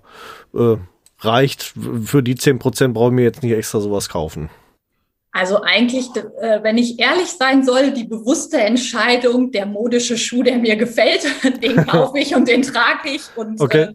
[0.53, 0.77] äh,
[1.19, 4.49] reicht, für die 10% brauche ich mir jetzt nicht extra sowas kaufen?
[5.31, 10.57] Also eigentlich, äh, wenn ich ehrlich sein soll, die bewusste Entscheidung, der modische Schuh, der
[10.57, 11.25] mir gefällt,
[11.61, 13.21] den kaufe ich und den trage ich.
[13.35, 13.81] Und okay.
[13.81, 13.93] äh,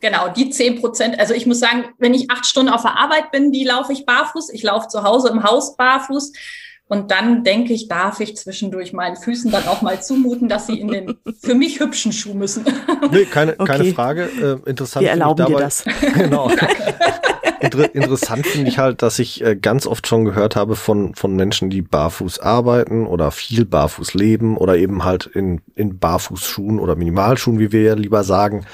[0.00, 1.18] genau, die 10 Prozent.
[1.18, 4.04] Also ich muss sagen, wenn ich acht Stunden auf der Arbeit bin, die laufe ich
[4.04, 4.50] barfuß.
[4.50, 6.32] Ich laufe zu Hause im Haus barfuß.
[6.88, 10.78] Und dann denke ich, darf ich zwischendurch meinen Füßen dann auch mal zumuten, dass sie
[10.78, 12.64] in den für mich hübschen Schuh müssen.
[13.10, 13.64] Nee, keine, okay.
[13.64, 14.22] keine Frage.
[14.64, 15.02] Äh, interessant.
[15.02, 15.84] Wir erlauben dabei, dir das.
[16.14, 16.50] Genau.
[17.62, 21.36] Inter interessant finde ich halt, dass ich äh, ganz oft schon gehört habe von, von
[21.36, 26.96] Menschen, die barfuß arbeiten oder viel barfuß leben oder eben halt in, in Barfußschuhen oder
[26.96, 28.66] Minimalschuhen, wie wir ja lieber sagen,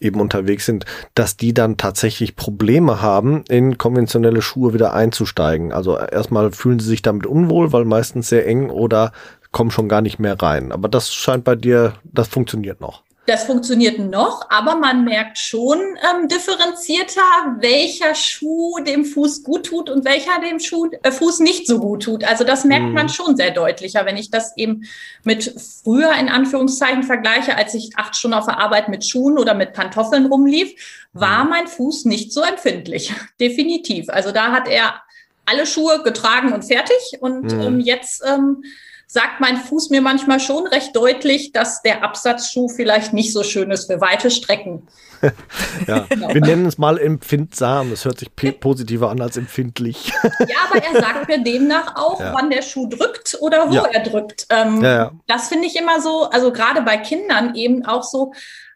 [0.00, 5.72] eben unterwegs sind, dass die dann tatsächlich Probleme haben, in konventionelle Schuhe wieder einzusteigen.
[5.72, 9.12] Also erstmal fühlen sie sich damit unwohl, weil meistens sehr eng oder
[9.52, 10.72] kommen schon gar nicht mehr rein.
[10.72, 13.03] Aber das scheint bei dir, das funktioniert noch.
[13.26, 17.22] Das funktioniert noch, aber man merkt schon ähm, differenzierter,
[17.58, 22.02] welcher Schuh dem Fuß gut tut und welcher dem Schuh, äh, Fuß nicht so gut
[22.02, 22.22] tut.
[22.22, 22.92] Also das merkt mhm.
[22.92, 24.84] man schon sehr deutlicher, wenn ich das eben
[25.22, 29.54] mit früher in Anführungszeichen vergleiche, als ich acht Stunden auf der Arbeit mit Schuhen oder
[29.54, 31.50] mit Pantoffeln rumlief, war mhm.
[31.50, 33.10] mein Fuß nicht so empfindlich.
[33.40, 34.10] Definitiv.
[34.10, 35.00] Also da hat er
[35.46, 37.60] alle Schuhe getragen und fertig und mhm.
[37.60, 38.64] ähm, jetzt ähm,
[39.06, 43.70] sagt mein Fuß mir manchmal schon recht deutlich, dass der Absatzschuh vielleicht nicht so schön
[43.70, 44.86] ist für weite Strecken.
[45.86, 46.34] ja, genau.
[46.34, 47.90] wir nennen es mal empfindsam.
[47.90, 50.12] Das hört sich positiver an als empfindlich.
[50.22, 52.34] ja, aber er sagt mir demnach auch, ja.
[52.34, 53.84] wann der Schuh drückt oder wo ja.
[53.84, 54.46] er drückt.
[54.50, 58.32] Ähm, ja, das finde ich immer so, also gerade bei Kindern eben auch so,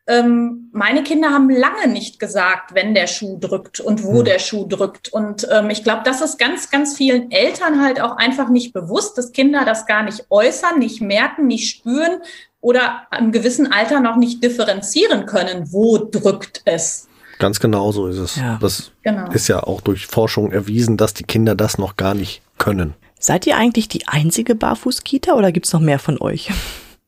[0.09, 4.25] ähm, meine Kinder haben lange nicht gesagt, wenn der Schuh drückt und wo hm.
[4.25, 5.11] der Schuh drückt.
[5.11, 9.19] Und ähm, ich glaube, das ist ganz, ganz vielen Eltern halt auch einfach nicht bewusst,
[9.19, 12.23] dass Kinder das gar nicht äußern, nicht merken, nicht spüren
[12.63, 17.07] oder im gewissen Alter noch nicht differenzieren können, wo drückt es.
[17.39, 18.37] Ganz genau so ist es.
[18.37, 18.59] Ja.
[18.63, 19.31] Das genau.
[19.31, 22.95] ist ja auch durch Forschung erwiesen, dass die Kinder das noch gar nicht können.
[23.21, 26.51] Seid ihr eigentlich die einzige Barfußkita oder gibt's noch mehr von euch?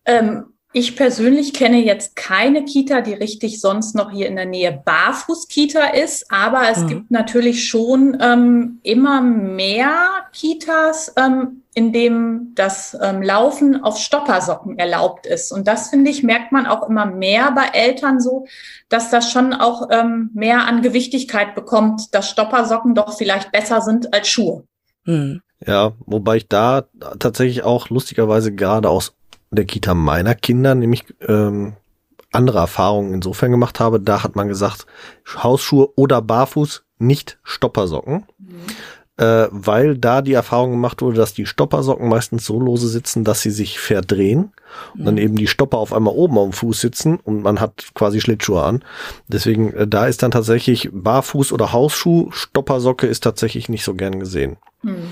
[0.04, 4.70] Ähm, ich persönlich kenne jetzt keine Kita, die richtig sonst noch hier in der Nähe
[4.84, 6.88] Barfuß-Kita ist, aber es mhm.
[6.88, 14.78] gibt natürlich schon ähm, immer mehr Kitas, ähm, in dem das ähm, Laufen auf Stoppersocken
[14.78, 15.50] erlaubt ist.
[15.50, 18.46] Und das finde ich, merkt man auch immer mehr bei Eltern so,
[18.88, 24.14] dass das schon auch ähm, mehr an Gewichtigkeit bekommt, dass Stoppersocken doch vielleicht besser sind
[24.14, 24.64] als Schuhe.
[25.04, 25.42] Mhm.
[25.66, 26.84] Ja, wobei ich da
[27.18, 29.14] tatsächlich auch lustigerweise gerade aus
[29.50, 31.74] der Kita meiner Kinder nämlich ähm,
[32.32, 34.00] andere Erfahrungen insofern gemacht habe.
[34.00, 34.86] Da hat man gesagt,
[35.36, 38.26] Hausschuhe oder Barfuß, nicht Stoppersocken.
[38.38, 38.60] Mhm.
[39.16, 43.42] Äh, weil da die Erfahrung gemacht wurde, dass die Stoppersocken meistens so lose sitzen, dass
[43.42, 44.52] sie sich verdrehen
[44.94, 45.20] und dann mhm.
[45.20, 48.82] eben die Stopper auf einmal oben am Fuß sitzen und man hat quasi Schlittschuhe an.
[49.28, 54.20] Deswegen, äh, da ist dann tatsächlich Barfuß oder Hausschuh, Stoppersocke ist tatsächlich nicht so gern
[54.20, 54.56] gesehen.
[54.82, 55.10] Mhm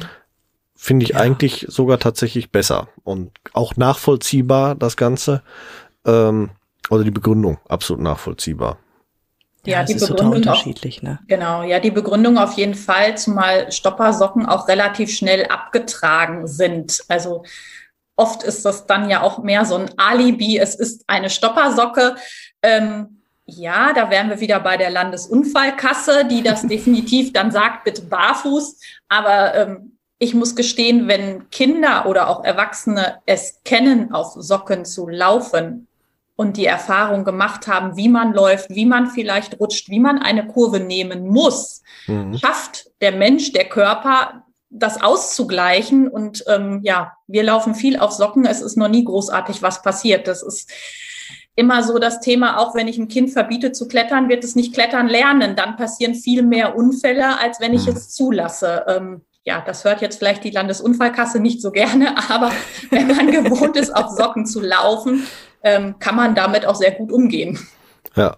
[0.81, 1.17] finde ich ja.
[1.17, 5.43] eigentlich sogar tatsächlich besser und auch nachvollziehbar das Ganze.
[6.07, 6.51] Ähm,
[6.89, 8.79] Also die Begründung, absolut nachvollziehbar.
[9.67, 11.19] Ja, ja die Begründung unterschiedlich, ne?
[11.27, 17.03] Genau, ja, die Begründung auf jeden Fall, zumal Stoppersocken auch relativ schnell abgetragen sind.
[17.09, 17.43] Also
[18.15, 20.59] oft ist das dann ja auch mehr so ein Alibi.
[20.59, 22.15] Es ist eine Stoppersocke.
[22.63, 28.03] Ähm, ja, da wären wir wieder bei der Landesunfallkasse, die das definitiv dann sagt, bitte
[28.03, 28.81] barfuß.
[29.09, 35.09] Aber ähm, ich muss gestehen, wenn Kinder oder auch Erwachsene es kennen, auf Socken zu
[35.09, 35.89] laufen,
[36.39, 40.47] und die Erfahrung gemacht haben, wie man läuft, wie man vielleicht rutscht, wie man eine
[40.47, 42.39] Kurve nehmen muss, mhm.
[42.39, 46.07] schafft der Mensch, der Körper, das auszugleichen.
[46.07, 48.47] Und ähm, ja, wir laufen viel auf Socken.
[48.47, 50.29] Es ist noch nie großartig was passiert.
[50.29, 50.71] Das ist
[51.57, 54.73] immer so das Thema, auch wenn ich einem Kind verbiete zu klettern, wird es nicht
[54.73, 55.57] klettern lernen.
[55.57, 57.95] Dann passieren viel mehr Unfälle, als wenn ich mhm.
[57.95, 58.85] es zulasse.
[58.87, 62.53] Ähm, ja, das hört jetzt vielleicht die Landesunfallkasse nicht so gerne, aber
[62.91, 65.27] wenn man gewohnt ist, auf Socken zu laufen,
[65.63, 67.59] ähm, kann man damit auch sehr gut umgehen.
[68.15, 68.37] Ja.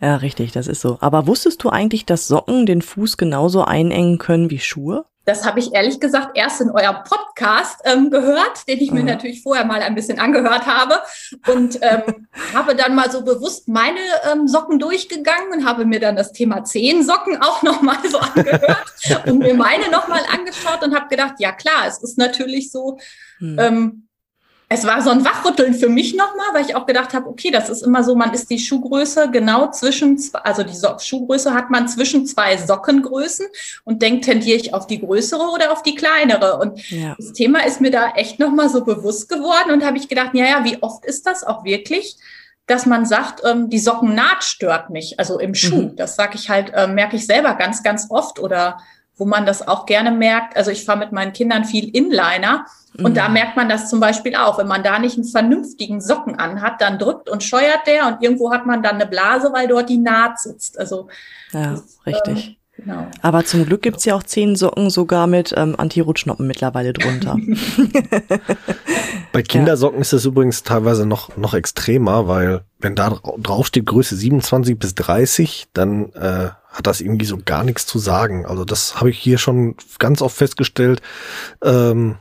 [0.00, 0.98] Ja, richtig, das ist so.
[1.00, 5.06] Aber wusstest du eigentlich, dass Socken den Fuß genauso einengen können wie Schuhe?
[5.28, 9.08] Das habe ich ehrlich gesagt erst in eurem Podcast ähm, gehört, den ich mir mhm.
[9.08, 11.02] natürlich vorher mal ein bisschen angehört habe
[11.48, 14.00] und ähm, habe dann mal so bewusst meine
[14.32, 18.86] ähm, Socken durchgegangen und habe mir dann das Thema Zehensocken auch nochmal so angehört
[19.26, 22.98] und mir meine nochmal angeschaut und habe gedacht, ja klar, es ist natürlich so,
[23.38, 24.07] mhm
[24.70, 27.70] es war so ein Wachrütteln für mich nochmal, weil ich auch gedacht habe, okay, das
[27.70, 31.88] ist immer so, man ist die Schuhgröße genau zwischen, also die so Schuhgröße hat man
[31.88, 33.46] zwischen zwei Sockengrößen
[33.84, 36.58] und denkt, tendiere ich auf die größere oder auf die kleinere?
[36.58, 37.14] Und ja.
[37.16, 40.44] das Thema ist mir da echt nochmal so bewusst geworden und habe ich gedacht, ja,
[40.44, 42.16] ja, wie oft ist das auch wirklich?
[42.66, 45.84] dass man sagt, ähm, die Sockennaht stört mich, also im Schuh.
[45.84, 45.96] Mhm.
[45.96, 48.76] Das sage ich halt, äh, merke ich selber ganz, ganz oft oder
[49.18, 50.56] wo man das auch gerne merkt.
[50.56, 52.64] Also ich fahre mit meinen Kindern viel Inliner
[52.96, 53.14] und mhm.
[53.14, 54.58] da merkt man das zum Beispiel auch.
[54.58, 58.52] Wenn man da nicht einen vernünftigen Socken anhat, dann drückt und scheuert der und irgendwo
[58.52, 60.78] hat man dann eine Blase, weil dort die Naht sitzt.
[60.78, 61.08] Also
[61.52, 62.48] ja, das, richtig.
[62.48, 63.08] Ähm, Genau.
[63.22, 67.36] Aber zum Glück gibt's ja auch zehn Socken sogar mit ähm, Anti-Rutschnoppen mittlerweile drunter.
[69.32, 70.02] Bei Kindersocken ja.
[70.02, 74.94] ist es übrigens teilweise noch, noch extremer, weil wenn da drauf steht Größe 27 bis
[74.94, 78.46] 30, dann äh, hat das irgendwie so gar nichts zu sagen.
[78.46, 81.02] Also das habe ich hier schon ganz oft festgestellt.
[81.64, 82.16] Ähm,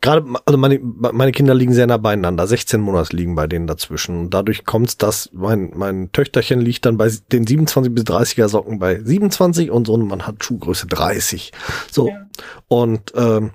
[0.00, 2.46] Gerade, also meine, meine Kinder liegen sehr nah beieinander.
[2.46, 4.18] 16 Monate liegen bei denen dazwischen.
[4.18, 8.48] Und dadurch kommt es, dass mein, mein Töchterchen liegt dann bei den 27 bis 30er
[8.48, 11.52] Socken bei 27 und so ein Mann hat Schuhgröße 30.
[11.90, 12.08] So.
[12.08, 12.26] Ja.
[12.68, 13.50] Und ähm,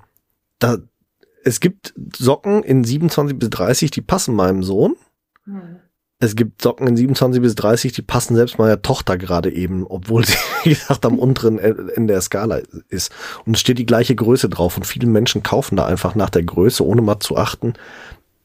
[0.58, 0.76] da,
[1.44, 4.96] es gibt Socken in 27 bis 30, die passen meinem Sohn.
[6.24, 10.24] Es gibt Socken in 27 bis 30, die passen selbst meiner Tochter gerade eben, obwohl
[10.24, 13.12] sie, wie gesagt, am unteren Ende der Skala ist.
[13.44, 16.42] Und es steht die gleiche Größe drauf und viele Menschen kaufen da einfach nach der
[16.42, 17.74] Größe, ohne mal zu achten,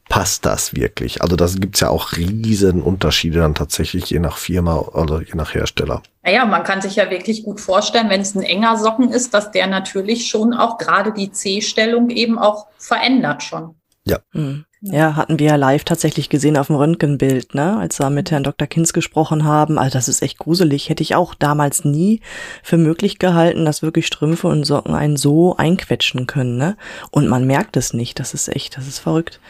[0.09, 1.21] passt das wirklich?
[1.21, 5.53] Also das gibt's ja auch riesen Unterschiede dann tatsächlich je nach Firma oder je nach
[5.53, 6.01] Hersteller.
[6.23, 9.51] Naja, man kann sich ja wirklich gut vorstellen, wenn es ein enger Socken ist, dass
[9.51, 13.75] der natürlich schon auch gerade die C-Stellung eben auch verändert schon.
[14.03, 14.17] Ja.
[14.33, 14.65] Mhm.
[14.81, 18.45] Ja, hatten wir ja live tatsächlich gesehen auf dem Röntgenbild, ne, als wir mit Herrn
[18.45, 18.65] Dr.
[18.65, 19.77] Kinz gesprochen haben.
[19.77, 20.87] Also das ist echt gruselig.
[20.87, 22.21] Hätte ich auch damals nie
[22.63, 26.77] für möglich gehalten, dass wirklich Strümpfe und Socken einen so einquetschen können, ne?
[27.11, 28.19] Und man merkt es nicht.
[28.21, 29.41] Das ist echt, das ist verrückt.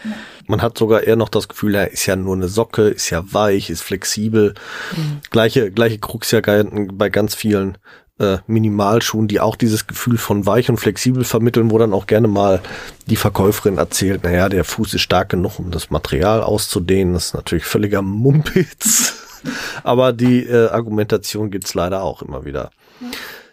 [0.48, 3.24] Man hat sogar eher noch das Gefühl, er ist ja nur eine Socke, ist ja
[3.32, 4.56] weich, ist flexibel.
[4.98, 5.22] Mhm.
[5.30, 7.78] Gleiche, gleiche Krux ja bei ganz vielen
[8.20, 12.28] äh, Minimalschuhen, die auch dieses Gefühl von weich und flexibel vermitteln, wo dann auch gerne
[12.28, 12.62] mal
[13.08, 17.14] die Verkäuferin erzählt, naja, der Fuß ist stark genug, um das Material auszudehnen.
[17.14, 19.16] Das ist natürlich völliger Mumpitz.
[19.84, 22.72] Aber die äh, Argumentation gibt's leider auch immer wieder.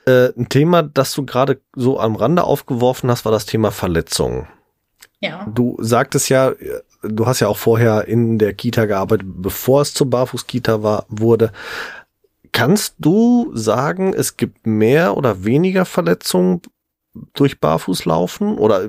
[0.04, 4.48] Äh, ein Thema, das du gerade so am Rande aufgeworfen hast, war das Thema Verletzungen.
[5.20, 5.46] Ja.
[5.52, 6.52] Du sagtest ja,
[7.02, 11.52] du hast ja auch vorher in der Kita gearbeitet, bevor es zur Barfuß-Kita war, wurde.
[12.56, 16.62] Kannst du sagen, es gibt mehr oder weniger Verletzungen
[17.34, 18.56] durch Barfußlaufen?
[18.56, 18.88] Oder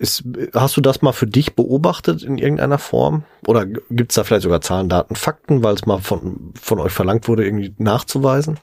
[0.00, 0.24] ist,
[0.54, 3.22] hast du das mal für dich beobachtet in irgendeiner Form?
[3.46, 6.90] Oder gibt es da vielleicht sogar Zahlen, Daten, Fakten, weil es mal von, von euch
[6.90, 8.58] verlangt wurde, irgendwie nachzuweisen?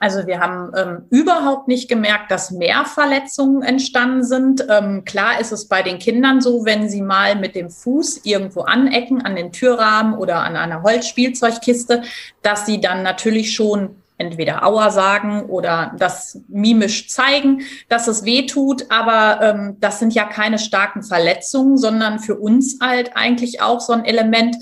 [0.00, 4.64] Also wir haben ähm, überhaupt nicht gemerkt, dass mehr Verletzungen entstanden sind.
[4.68, 8.60] Ähm, klar ist es bei den Kindern so, wenn sie mal mit dem Fuß irgendwo
[8.62, 12.02] anecken, an den Türrahmen oder an einer Holzspielzeugkiste,
[12.42, 18.46] dass sie dann natürlich schon entweder Aua sagen oder das mimisch zeigen, dass es weh
[18.46, 18.90] tut.
[18.90, 23.92] Aber ähm, das sind ja keine starken Verletzungen, sondern für uns halt eigentlich auch so
[23.92, 24.56] ein Element,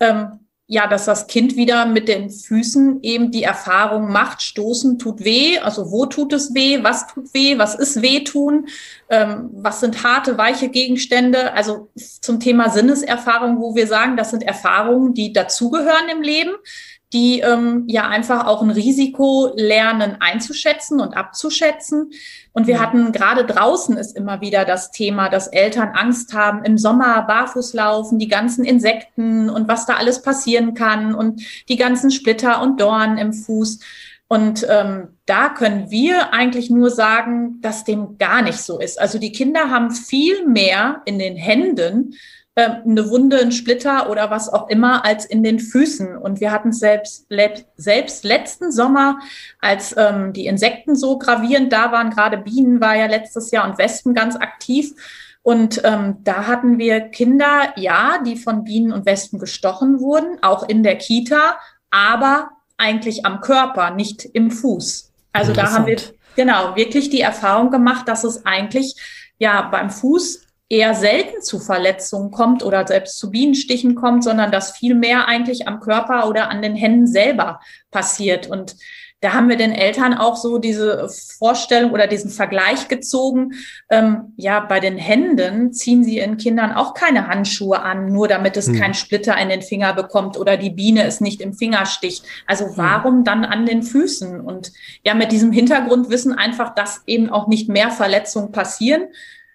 [0.00, 0.40] ähm,
[0.72, 5.58] ja, dass das Kind wieder mit den Füßen eben die Erfahrung macht, stoßen tut weh,
[5.58, 8.68] also wo tut es weh, was tut weh, was ist wehtun,
[9.10, 11.90] ähm, was sind harte, weiche Gegenstände, also
[12.22, 16.52] zum Thema Sinneserfahrung, wo wir sagen, das sind Erfahrungen, die dazugehören im Leben,
[17.12, 22.10] die ähm, ja einfach auch ein Risiko lernen einzuschätzen und abzuschätzen.
[22.52, 26.78] Und wir hatten gerade draußen ist immer wieder das Thema, dass Eltern Angst haben, im
[26.78, 32.10] Sommer barfuß laufen, die ganzen Insekten und was da alles passieren kann und die ganzen
[32.10, 33.80] Splitter und Dornen im Fuß.
[34.28, 38.98] Und ähm, da können wir eigentlich nur sagen, dass dem gar nicht so ist.
[38.98, 42.14] Also die Kinder haben viel mehr in den Händen,
[42.54, 46.16] eine Wunde, ein Splitter oder was auch immer als in den Füßen.
[46.16, 47.26] Und wir hatten selbst,
[47.76, 49.18] selbst letzten Sommer,
[49.60, 53.78] als ähm, die Insekten so gravierend da waren, gerade Bienen war ja letztes Jahr und
[53.78, 54.92] Wespen ganz aktiv.
[55.42, 60.68] Und ähm, da hatten wir Kinder, ja, die von Bienen und Wespen gestochen wurden, auch
[60.68, 61.58] in der Kita,
[61.90, 65.10] aber eigentlich am Körper, nicht im Fuß.
[65.32, 65.96] Also da haben wir
[66.36, 68.96] genau wirklich die Erfahrung gemacht, dass es eigentlich
[69.38, 74.70] ja beim Fuß eher selten zu Verletzungen kommt oder selbst zu Bienenstichen kommt, sondern dass
[74.70, 77.60] viel mehr eigentlich am Körper oder an den Händen selber
[77.90, 78.46] passiert.
[78.46, 78.76] Und
[79.20, 83.52] da haben wir den Eltern auch so diese Vorstellung oder diesen Vergleich gezogen.
[83.90, 88.56] Ähm, ja, bei den Händen ziehen sie ihren Kindern auch keine Handschuhe an, nur damit
[88.56, 88.80] es hm.
[88.80, 92.24] keinen Splitter in den Finger bekommt oder die Biene es nicht im Finger sticht.
[92.46, 92.72] Also hm.
[92.76, 94.40] warum dann an den Füßen?
[94.40, 94.72] Und
[95.04, 99.08] ja, mit diesem Hintergrundwissen einfach, dass eben auch nicht mehr Verletzungen passieren,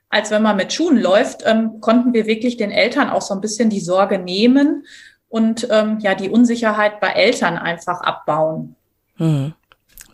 [0.10, 3.41] als wenn man mit Schuhen läuft, ähm, konnten wir wirklich den Eltern auch so ein
[3.41, 4.86] bisschen die Sorge nehmen
[5.30, 8.76] und ähm, ja die Unsicherheit bei Eltern einfach abbauen.
[9.18, 9.53] Hm.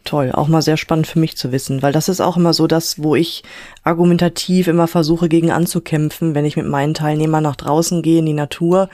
[0.05, 2.67] Toll, auch mal sehr spannend für mich zu wissen, weil das ist auch immer so
[2.67, 3.43] das, wo ich
[3.83, 8.33] argumentativ immer versuche, gegen anzukämpfen, wenn ich mit meinen Teilnehmern nach draußen gehe in die
[8.33, 8.89] Natur.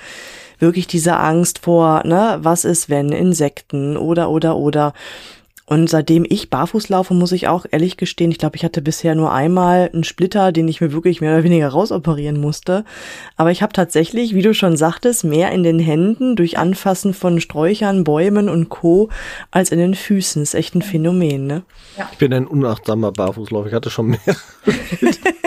[0.60, 4.94] Wirklich diese Angst vor, ne, was ist wenn, Insekten oder, oder, oder.
[5.70, 9.14] Und seitdem ich barfuß laufe, muss ich auch ehrlich gestehen, ich glaube, ich hatte bisher
[9.14, 12.84] nur einmal einen Splitter, den ich mir wirklich mehr oder weniger rausoperieren musste.
[13.38, 17.40] Aber ich habe tatsächlich, wie du schon sagtest, mehr in den Händen durch Anfassen von
[17.40, 19.10] Sträuchern, Bäumen und Co.
[19.52, 20.42] als in den Füßen.
[20.42, 21.62] Das ist echt ein Phänomen, ne?
[22.00, 22.10] Ja.
[22.14, 23.68] Ich bin ein unachtsamer Barfußläufer.
[23.68, 24.20] Ich hatte schon mehr.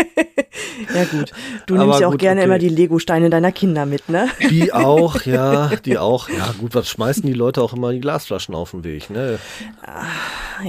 [0.95, 1.33] ja gut.
[1.67, 2.49] Du nimmst ja auch gut, gerne okay.
[2.49, 4.29] immer die Lego-Steine deiner Kinder mit, ne?
[4.51, 6.29] Die auch, ja, die auch.
[6.29, 9.39] Ja gut, was schmeißen die Leute auch immer die Glasflaschen auf den Weg, ne?
[9.85, 10.05] Ah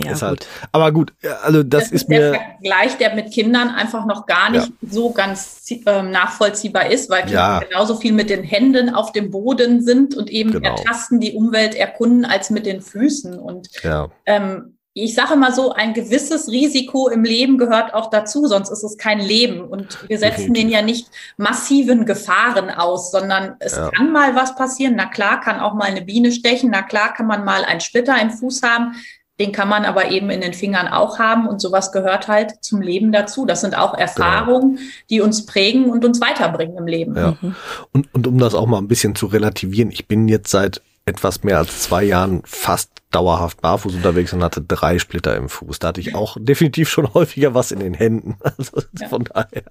[0.03, 0.47] ja, ist halt.
[0.71, 1.13] Aber gut,
[1.43, 2.32] also das, das ist, ist mir.
[2.32, 4.89] Der Vergleich, der mit Kindern einfach noch gar nicht ja.
[4.89, 7.59] so ganz ähm, nachvollziehbar ist, weil Kinder ja.
[7.59, 10.69] genauso viel mit den Händen auf dem Boden sind und eben genau.
[10.69, 13.38] ertasten, die Umwelt erkunden, als mit den Füßen.
[13.39, 14.09] Und ja.
[14.26, 18.83] ähm, ich sage mal so, ein gewisses Risiko im Leben gehört auch dazu, sonst ist
[18.83, 19.61] es kein Leben.
[19.61, 23.89] Und wir setzen den ja nicht massiven Gefahren aus, sondern es ja.
[23.89, 24.93] kann mal was passieren.
[24.95, 26.69] Na klar, kann auch mal eine Biene stechen.
[26.71, 28.93] Na klar, kann man mal einen Splitter im Fuß haben.
[29.39, 32.81] Den kann man aber eben in den Fingern auch haben und sowas gehört halt zum
[32.81, 33.47] Leben dazu.
[33.47, 34.89] Das sind auch Erfahrungen, genau.
[35.09, 37.15] die uns prägen und uns weiterbringen im Leben.
[37.15, 37.35] Ja.
[37.41, 37.55] Mhm.
[37.91, 41.43] Und, und um das auch mal ein bisschen zu relativieren, ich bin jetzt seit etwas
[41.43, 45.80] mehr als zwei Jahren fast dauerhaft barfuß unterwegs und hatte drei Splitter im Fuß.
[45.80, 48.38] Da hatte ich auch definitiv schon häufiger was in den Händen.
[48.43, 49.08] Also ja.
[49.08, 49.64] von daher.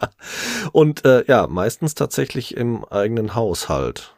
[0.73, 4.15] Und äh, ja, meistens tatsächlich im eigenen Haushalt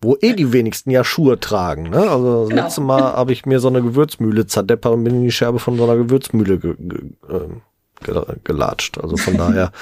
[0.00, 1.90] wo eh die wenigsten ja Schuhe tragen.
[1.90, 2.10] Ne?
[2.10, 2.62] Also das genau.
[2.62, 5.76] letzte Mal habe ich mir so eine Gewürzmühle zerdeppert und bin in die Scherbe von
[5.76, 7.62] so einer Gewürzmühle ge ge ähm,
[8.02, 8.98] gelatscht.
[8.98, 9.72] Also von daher,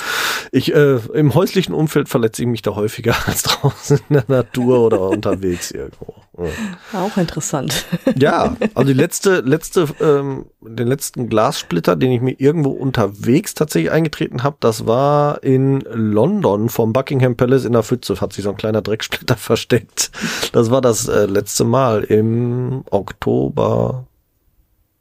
[0.53, 4.81] ich äh, im häuslichen Umfeld verletze ich mich da häufiger als draußen in der Natur
[4.81, 6.15] oder unterwegs irgendwo.
[6.39, 7.01] Ja.
[7.01, 7.85] Auch interessant.
[8.17, 13.91] Ja, also die letzte, letzte, ähm, den letzten Glassplitter, den ich mir irgendwo unterwegs tatsächlich
[13.93, 18.21] eingetreten habe, das war in London vom Buckingham Palace in der Pfütze.
[18.21, 20.11] Hat sich so ein kleiner Drecksplitter versteckt.
[20.53, 24.07] Das war das äh, letzte Mal im Oktober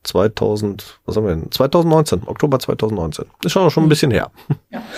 [0.04, 1.52] 2000, was haben wir denn?
[1.52, 3.26] 2019, Oktober 2019.
[3.44, 4.32] Ist schon, schon ein bisschen her.
[4.70, 4.84] Ja.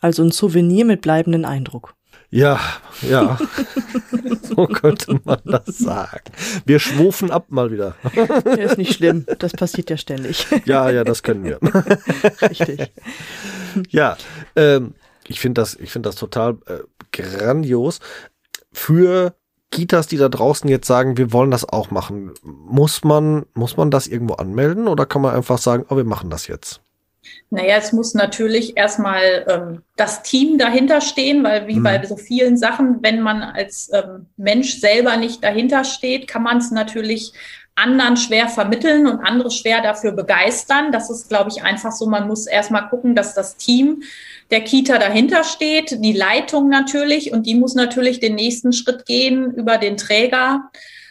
[0.00, 1.96] Also ein Souvenir mit bleibenden Eindruck.
[2.30, 2.60] Ja,
[3.02, 3.38] ja.
[4.42, 6.30] so könnte man das sagen.
[6.66, 7.96] Wir schwufen ab mal wieder.
[8.14, 9.24] Ja, ist nicht schlimm.
[9.38, 10.46] Das passiert ja ständig.
[10.66, 11.58] Ja, ja, das können wir.
[12.42, 12.92] Richtig.
[13.90, 14.16] Ja,
[14.56, 14.94] ähm,
[15.26, 16.80] ich finde das, ich finde das total äh,
[17.12, 18.00] grandios.
[18.72, 19.34] Für
[19.70, 23.90] Kitas, die da draußen jetzt sagen, wir wollen das auch machen, muss man, muss man
[23.90, 26.80] das irgendwo anmelden oder kann man einfach sagen, oh, wir machen das jetzt?
[27.50, 31.82] Naja, es muss natürlich erstmal ähm, das Team dahinter stehen, weil wie mhm.
[31.82, 36.58] bei so vielen Sachen, wenn man als ähm, Mensch selber nicht dahinter steht, kann man
[36.58, 37.32] es natürlich
[37.74, 40.90] anderen schwer vermitteln und andere schwer dafür begeistern.
[40.92, 42.06] Das ist, glaube ich, einfach so.
[42.06, 44.02] Man muss erstmal gucken, dass das Team
[44.50, 49.52] der Kita dahinter steht, die Leitung natürlich, und die muss natürlich den nächsten Schritt gehen
[49.52, 50.70] über den Träger.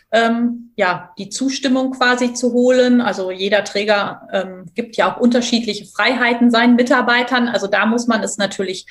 [0.09, 3.01] Ähm, ja, die Zustimmung quasi zu holen.
[3.01, 7.49] Also jeder Träger ähm, gibt ja auch unterschiedliche Freiheiten seinen Mitarbeitern.
[7.49, 8.85] Also da muss man es natürlich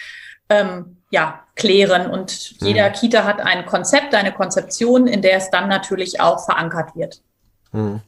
[0.50, 2.10] ähm, ja, klären.
[2.10, 2.92] Und jeder mhm.
[2.92, 7.22] Kita hat ein Konzept, eine Konzeption, in der es dann natürlich auch verankert wird.
[7.72, 8.02] Mhm.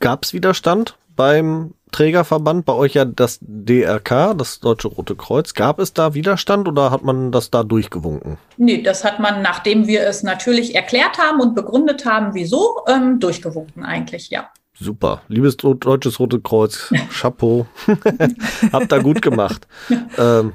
[0.00, 5.52] Gab es Widerstand beim Trägerverband, bei euch ja das DRK, das Deutsche Rote Kreuz.
[5.52, 8.38] Gab es da Widerstand oder hat man das da durchgewunken?
[8.56, 13.18] Nee, das hat man, nachdem wir es natürlich erklärt haben und begründet haben, wieso, ähm,
[13.18, 14.48] durchgewunken eigentlich, ja.
[14.78, 15.22] Super.
[15.26, 17.66] Liebes Deutsches Rote Kreuz, Chapeau.
[18.72, 19.66] Habt da gut gemacht.
[20.18, 20.52] ähm,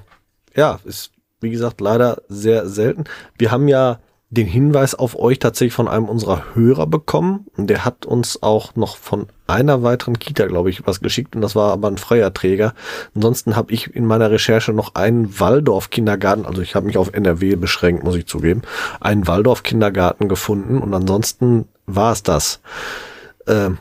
[0.55, 1.11] ja, ist
[1.41, 3.03] wie gesagt leider sehr selten.
[3.37, 3.99] Wir haben ja
[4.33, 7.45] den Hinweis auf euch tatsächlich von einem unserer Hörer bekommen.
[7.55, 11.35] Und der hat uns auch noch von einer weiteren Kita, glaube ich, was geschickt.
[11.35, 12.73] Und das war aber ein freier Träger.
[13.15, 17.55] Ansonsten habe ich in meiner Recherche noch einen Waldorf-Kindergarten, also ich habe mich auf NRW
[17.55, 18.63] beschränkt, muss ich zugeben,
[18.99, 20.79] einen Waldorf-Kindergarten gefunden.
[20.79, 22.59] Und ansonsten war es das.
[23.45, 23.71] Äh,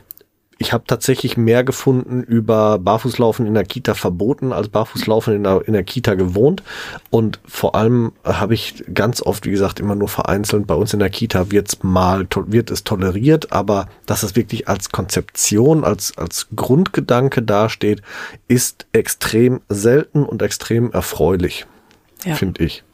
[0.63, 5.67] ich habe tatsächlich mehr gefunden über Barfußlaufen in der Kita verboten als Barfußlaufen in der,
[5.67, 6.63] in der Kita gewohnt.
[7.09, 10.65] Und vor allem habe ich ganz oft, wie gesagt, immer nur vereinzelt.
[10.65, 14.89] Bei uns in der Kita wird's mal, wird es toleriert, aber dass es wirklich als
[14.89, 18.01] Konzeption, als, als Grundgedanke dasteht,
[18.47, 21.65] ist extrem selten und extrem erfreulich,
[22.23, 22.35] ja.
[22.35, 22.85] finde ich.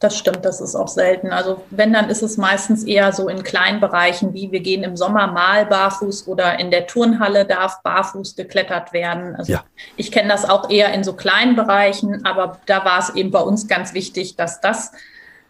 [0.00, 1.32] Das stimmt, das ist auch selten.
[1.32, 4.96] Also wenn, dann ist es meistens eher so in kleinen Bereichen, wie wir gehen im
[4.96, 9.34] Sommer mal barfuß oder in der Turnhalle darf barfuß geklettert werden.
[9.34, 9.64] Also ja.
[9.96, 13.40] ich kenne das auch eher in so kleinen Bereichen, aber da war es eben bei
[13.40, 14.92] uns ganz wichtig, dass das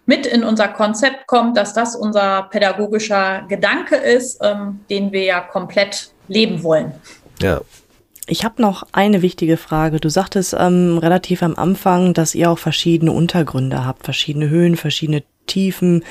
[0.06, 5.40] mit in unser Konzept kommt, dass das unser pädagogischer Gedanke ist, ähm, den wir ja
[5.40, 6.94] komplett leben wollen.
[7.42, 7.60] Ja,
[8.28, 10.00] ich habe noch eine wichtige Frage.
[10.00, 15.22] Du sagtest ähm, relativ am Anfang, dass ihr auch verschiedene Untergründe habt, verschiedene Höhen, verschiedene
[15.46, 16.04] Tiefen,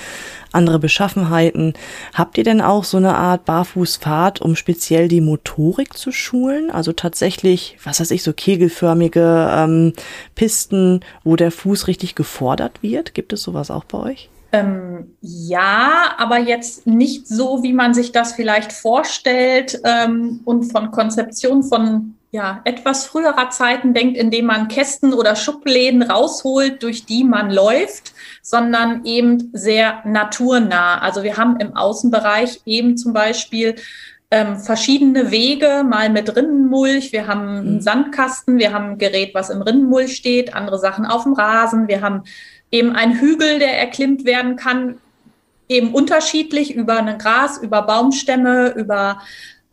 [0.51, 1.73] andere Beschaffenheiten.
[2.13, 6.71] Habt ihr denn auch so eine Art Barfußfahrt, um speziell die Motorik zu schulen?
[6.71, 9.93] Also tatsächlich, was weiß ich, so kegelförmige ähm,
[10.35, 13.13] Pisten, wo der Fuß richtig gefordert wird?
[13.13, 14.29] Gibt es sowas auch bei euch?
[14.51, 20.91] Ähm, ja, aber jetzt nicht so, wie man sich das vielleicht vorstellt ähm, und von
[20.91, 27.23] Konzeption von ja, etwas früherer Zeiten denkt, indem man Kästen oder Schubläden rausholt, durch die
[27.23, 30.99] man läuft, sondern eben sehr naturnah.
[30.99, 33.75] Also wir haben im Außenbereich eben zum Beispiel
[34.29, 37.81] ähm, verschiedene Wege, mal mit Rinnenmulch, wir haben einen mhm.
[37.81, 42.01] Sandkasten, wir haben ein Gerät, was im Rinnenmulch steht, andere Sachen auf dem Rasen, wir
[42.01, 42.23] haben
[42.71, 44.97] eben ein Hügel, der erklimmt werden kann,
[45.69, 49.21] eben unterschiedlich über ein Gras, über Baumstämme, über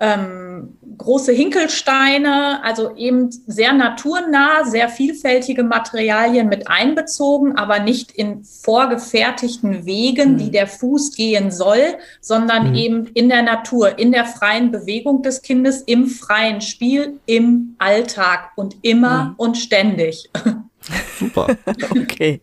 [0.00, 8.44] ähm, große Hinkelsteine, also eben sehr naturnah, sehr vielfältige Materialien mit einbezogen, aber nicht in
[8.44, 10.38] vorgefertigten Wegen, mhm.
[10.38, 12.74] die der Fuß gehen soll, sondern mhm.
[12.74, 18.50] eben in der Natur, in der freien Bewegung des Kindes, im freien Spiel, im Alltag
[18.56, 19.34] und immer mhm.
[19.36, 20.28] und ständig.
[21.18, 21.56] Super.
[21.90, 22.40] okay.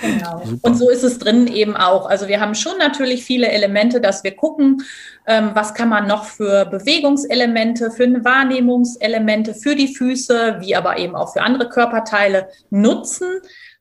[0.00, 0.42] Genau.
[0.62, 2.08] Und so ist es drin eben auch.
[2.08, 4.82] Also wir haben schon natürlich viele Elemente, dass wir gucken,
[5.26, 11.16] ähm, was kann man noch für Bewegungselemente, für Wahrnehmungselemente für die Füße, wie aber eben
[11.16, 13.26] auch für andere Körperteile nutzen.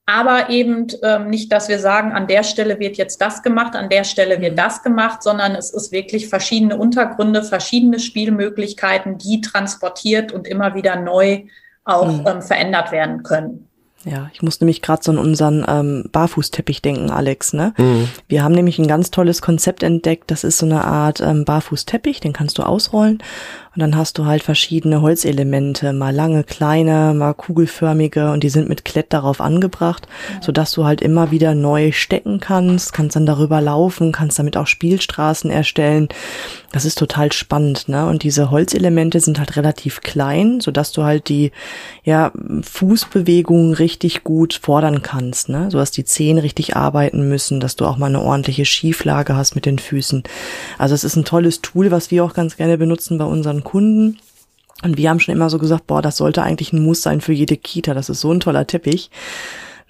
[0.08, 3.90] Aber eben ähm, nicht, dass wir sagen, an der Stelle wird jetzt das gemacht, an
[3.90, 10.32] der Stelle wird das gemacht, sondern es ist wirklich verschiedene Untergründe, verschiedene Spielmöglichkeiten, die transportiert
[10.32, 11.46] und immer wieder neu
[11.86, 12.28] auch mhm.
[12.28, 13.68] ähm, verändert werden können.
[14.06, 17.54] Ja, ich muss nämlich gerade so an unseren ähm, Barfußteppich denken, Alex.
[17.54, 17.74] Ne?
[17.78, 18.08] Mhm.
[18.28, 20.30] Wir haben nämlich ein ganz tolles Konzept entdeckt.
[20.30, 23.24] Das ist so eine Art ähm, Barfußteppich, den kannst du ausrollen
[23.76, 28.70] und dann hast du halt verschiedene Holzelemente, mal lange, kleine, mal kugelförmige und die sind
[28.70, 30.42] mit Klett darauf angebracht, ja.
[30.42, 34.68] sodass du halt immer wieder neu stecken kannst, kannst dann darüber laufen, kannst damit auch
[34.68, 36.08] Spielstraßen erstellen.
[36.72, 38.06] Das ist total spannend, ne?
[38.08, 41.52] Und diese Holzelemente sind halt relativ klein, sodass du halt die
[42.04, 45.70] ja, Fußbewegungen richtig gut fordern kannst, ne?
[45.70, 49.56] So dass die Zehen richtig arbeiten müssen, dass du auch mal eine ordentliche Schieflage hast
[49.56, 50.24] mit den Füßen.
[50.78, 54.18] Also es ist ein tolles Tool, was wir auch ganz gerne benutzen bei unseren Kunden.
[54.84, 57.34] Und wir haben schon immer so gesagt, boah, das sollte eigentlich ein Muss sein für
[57.34, 57.94] jede Kita.
[57.94, 59.12] Das ist so ein toller Teppich.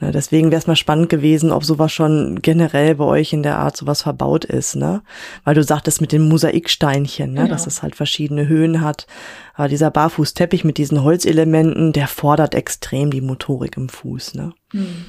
[0.02, 3.60] Ne, deswegen wäre es mal spannend gewesen, ob sowas schon generell bei euch in der
[3.60, 5.04] Art sowas verbaut ist, ne?
[5.46, 7.44] Weil du sagtest mit den Mosaiksteinchen, ne?
[7.44, 7.52] Genau.
[7.52, 9.08] dass es halt verschiedene Höhen hat.
[9.54, 14.54] Aber dieser Barfußteppich mit diesen Holzelementen, der fordert extrem die Motorik im Fuß, ne?
[14.74, 15.06] Mhm.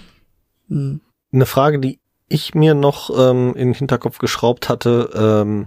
[0.68, 1.00] Mhm.
[1.32, 1.98] Eine Frage, die
[2.28, 5.66] ich mir noch ähm, in den Hinterkopf geschraubt hatte, ähm,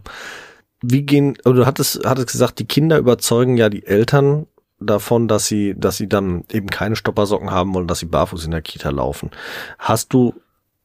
[0.81, 4.47] wie gehen, du hattest, hattest gesagt, die Kinder überzeugen ja die Eltern
[4.79, 8.51] davon, dass sie, dass sie dann eben keine Stoppersocken haben wollen, dass sie barfuß in
[8.51, 9.29] der Kita laufen.
[9.77, 10.33] Hast du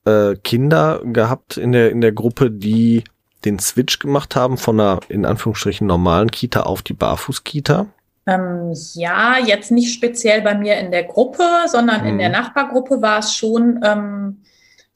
[0.04, 3.04] äh, Kinder gehabt in der, in der Gruppe, die
[3.44, 7.86] den Switch gemacht haben von einer, in Anführungsstrichen, normalen Kita auf die Barfuß-Kita?
[8.26, 12.08] Ähm, ja, jetzt nicht speziell bei mir in der Gruppe, sondern hm.
[12.08, 12.34] in der mhm.
[12.34, 14.38] Nachbargruppe war es schon ähm,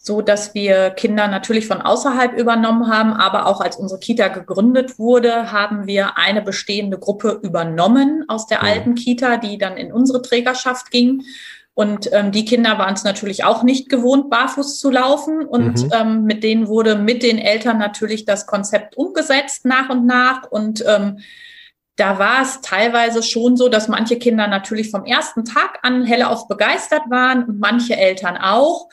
[0.01, 4.99] so, dass wir Kinder natürlich von außerhalb übernommen haben, aber auch als unsere Kita gegründet
[4.99, 8.69] wurde, haben wir eine bestehende Gruppe übernommen aus der hm.
[8.69, 11.25] alten Kita, die dann in unsere Trägerschaft ging.
[11.79, 15.47] Und ähm, die Kinder waren es natürlich auch nicht gewohnt, barfuß zu laufen.
[15.47, 15.91] Und mhm.
[15.93, 20.51] ähm, mit denen wurde mit den Eltern natürlich das Konzept umgesetzt nach und nach.
[20.51, 21.21] Und ähm,
[21.95, 26.49] da war es teilweise schon so, dass manche Kinder natürlich vom ersten Tag an hellauf
[26.49, 28.89] begeistert waren und manche Eltern auch.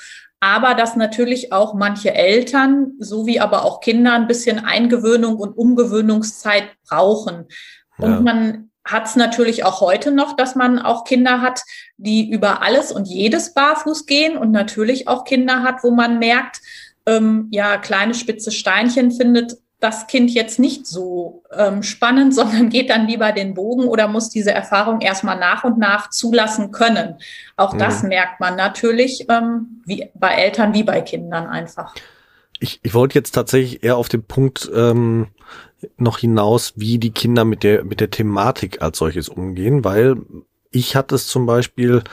[0.46, 6.66] Aber dass natürlich auch manche Eltern sowie aber auch Kinder ein bisschen Eingewöhnung und Umgewöhnungszeit
[6.88, 7.48] brauchen.
[7.98, 8.20] Und ja.
[8.20, 11.64] man hat es natürlich auch heute noch, dass man auch Kinder hat,
[11.98, 16.62] die über alles und jedes barfuß gehen und natürlich auch Kinder hat, wo man merkt,
[17.08, 22.90] ähm, ja, kleine spitze Steinchen findet das Kind jetzt nicht so ähm, spannend, sondern geht
[22.90, 27.16] dann lieber den Bogen oder muss diese Erfahrung erstmal nach und nach zulassen können.
[27.58, 27.80] Auch mhm.
[27.80, 31.94] das merkt man natürlich ähm, wie bei Eltern wie bei Kindern einfach.
[32.60, 35.28] Ich, ich wollte jetzt tatsächlich eher auf den Punkt ähm,
[35.98, 40.16] noch hinaus, wie die Kinder mit der, mit der Thematik als solches umgehen, weil
[40.72, 42.04] ich hatte es zum Beispiel,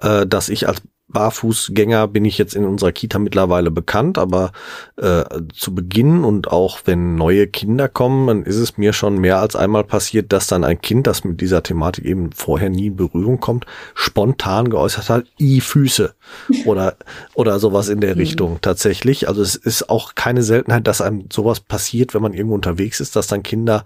[0.00, 4.50] äh, dass ich als Barfußgänger bin ich jetzt in unserer Kita mittlerweile bekannt, aber
[4.96, 9.38] äh, zu Beginn und auch wenn neue Kinder kommen, dann ist es mir schon mehr
[9.38, 12.96] als einmal passiert, dass dann ein Kind, das mit dieser Thematik eben vorher nie in
[12.96, 16.14] Berührung kommt, spontan geäußert hat, i Füße
[16.64, 16.96] oder
[17.34, 18.20] oder sowas in der mhm.
[18.20, 19.28] Richtung tatsächlich.
[19.28, 23.14] Also es ist auch keine Seltenheit, dass einem sowas passiert, wenn man irgendwo unterwegs ist,
[23.14, 23.84] dass dann Kinder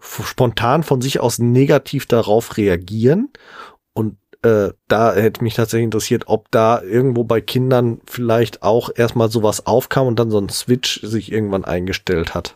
[0.00, 3.30] spontan von sich aus negativ darauf reagieren
[3.92, 9.30] und äh, da hätte mich tatsächlich interessiert, ob da irgendwo bei Kindern vielleicht auch erstmal
[9.30, 12.54] sowas aufkam und dann so ein Switch sich irgendwann eingestellt hat.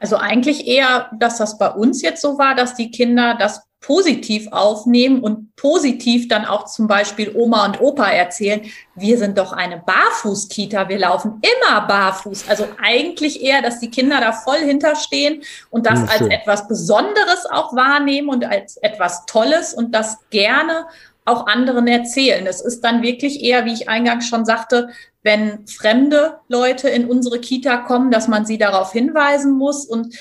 [0.00, 4.48] Also eigentlich eher, dass das bei uns jetzt so war, dass die Kinder das positiv
[4.50, 8.62] aufnehmen und positiv dann auch zum Beispiel Oma und Opa erzählen,
[8.96, 12.48] wir sind doch eine Barfuß-Kita, wir laufen immer barfuß.
[12.48, 17.46] Also eigentlich eher, dass die Kinder da voll hinterstehen und das ja, als etwas Besonderes
[17.50, 20.86] auch wahrnehmen und als etwas Tolles und das gerne
[21.24, 22.46] auch anderen erzählen.
[22.46, 24.88] Es ist dann wirklich eher, wie ich eingangs schon sagte,
[25.22, 30.16] wenn fremde Leute in unsere Kita kommen, dass man sie darauf hinweisen muss und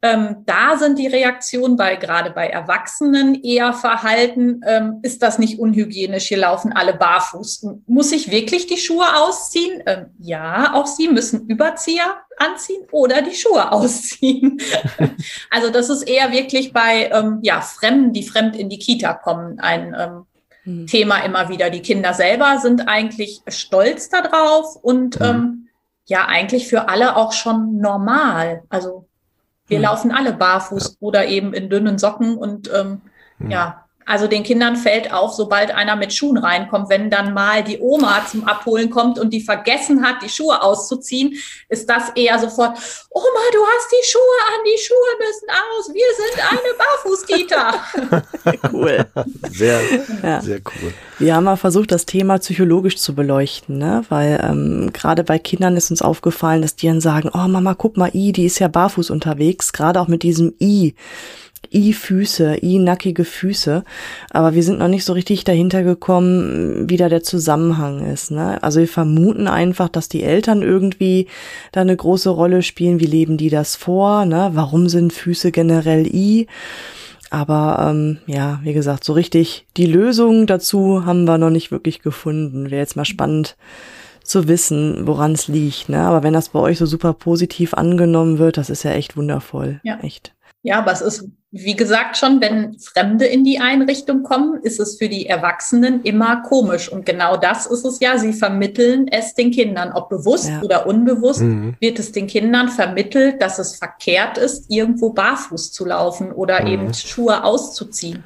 [0.00, 5.58] ähm, da sind die Reaktionen bei gerade bei Erwachsenen eher verhalten, ähm, ist das nicht
[5.58, 7.66] unhygienisch, hier laufen alle barfuß.
[7.86, 9.82] Muss ich wirklich die Schuhe ausziehen?
[9.86, 14.60] Ähm, ja, auch sie müssen Überzieher anziehen oder die Schuhe ausziehen.
[15.50, 19.58] also das ist eher wirklich bei ähm, ja, Fremden, die fremd in die Kita kommen,
[19.58, 20.26] ein ähm,
[20.64, 20.86] mhm.
[20.86, 21.70] Thema immer wieder.
[21.70, 25.26] Die Kinder selber sind eigentlich stolz darauf und mhm.
[25.26, 25.68] ähm,
[26.06, 28.62] ja, eigentlich für alle auch schon normal.
[28.70, 29.07] Also
[29.68, 29.84] wir mhm.
[29.84, 33.02] laufen alle barfuß oder eben in dünnen Socken und ähm,
[33.38, 33.50] mhm.
[33.50, 37.78] ja, also den Kindern fällt auf, sobald einer mit Schuhen reinkommt, wenn dann mal die
[37.78, 41.34] Oma zum Abholen kommt und die vergessen hat, die Schuhe auszuziehen,
[41.68, 42.78] ist das eher sofort,
[43.10, 48.72] Oma, du hast die Schuhe an, die Schuhe müssen aus, wir sind eine Barfußkita.
[48.72, 49.06] cool.
[49.50, 49.80] Sehr,
[50.22, 50.40] ja.
[50.40, 50.94] sehr cool.
[51.18, 54.04] Wir haben mal versucht, das Thema psychologisch zu beleuchten, ne?
[54.08, 57.98] weil ähm, gerade bei Kindern ist uns aufgefallen, dass die dann sagen, oh Mama, guck
[57.98, 60.94] mal, I, die ist ja barfuß unterwegs, gerade auch mit diesem I
[61.72, 63.84] I-Füße, I-nackige Füße.
[64.30, 68.30] Aber wir sind noch nicht so richtig dahinter gekommen, wie da der Zusammenhang ist.
[68.30, 68.62] Ne?
[68.62, 71.26] Also wir vermuten einfach, dass die Eltern irgendwie
[71.72, 73.00] da eine große Rolle spielen.
[73.00, 74.24] Wie leben die das vor?
[74.24, 74.50] Ne?
[74.54, 76.46] Warum sind Füße generell I?
[77.30, 82.00] Aber ähm, ja, wie gesagt, so richtig die Lösung dazu haben wir noch nicht wirklich
[82.00, 82.70] gefunden.
[82.70, 83.56] Wäre jetzt mal spannend
[84.22, 85.88] zu wissen, woran es liegt.
[85.88, 86.00] Ne?
[86.00, 89.80] Aber wenn das bei euch so super positiv angenommen wird, das ist ja echt wundervoll.
[89.82, 89.98] Ja.
[90.02, 90.34] Echt.
[90.68, 94.98] Ja, aber es ist, wie gesagt, schon, wenn Fremde in die Einrichtung kommen, ist es
[94.98, 96.92] für die Erwachsenen immer komisch.
[96.92, 98.18] Und genau das ist es ja.
[98.18, 100.60] Sie vermitteln es den Kindern, ob bewusst ja.
[100.60, 101.74] oder unbewusst, mhm.
[101.80, 106.66] wird es den Kindern vermittelt, dass es verkehrt ist, irgendwo barfuß zu laufen oder mhm.
[106.66, 108.24] eben Schuhe auszuziehen.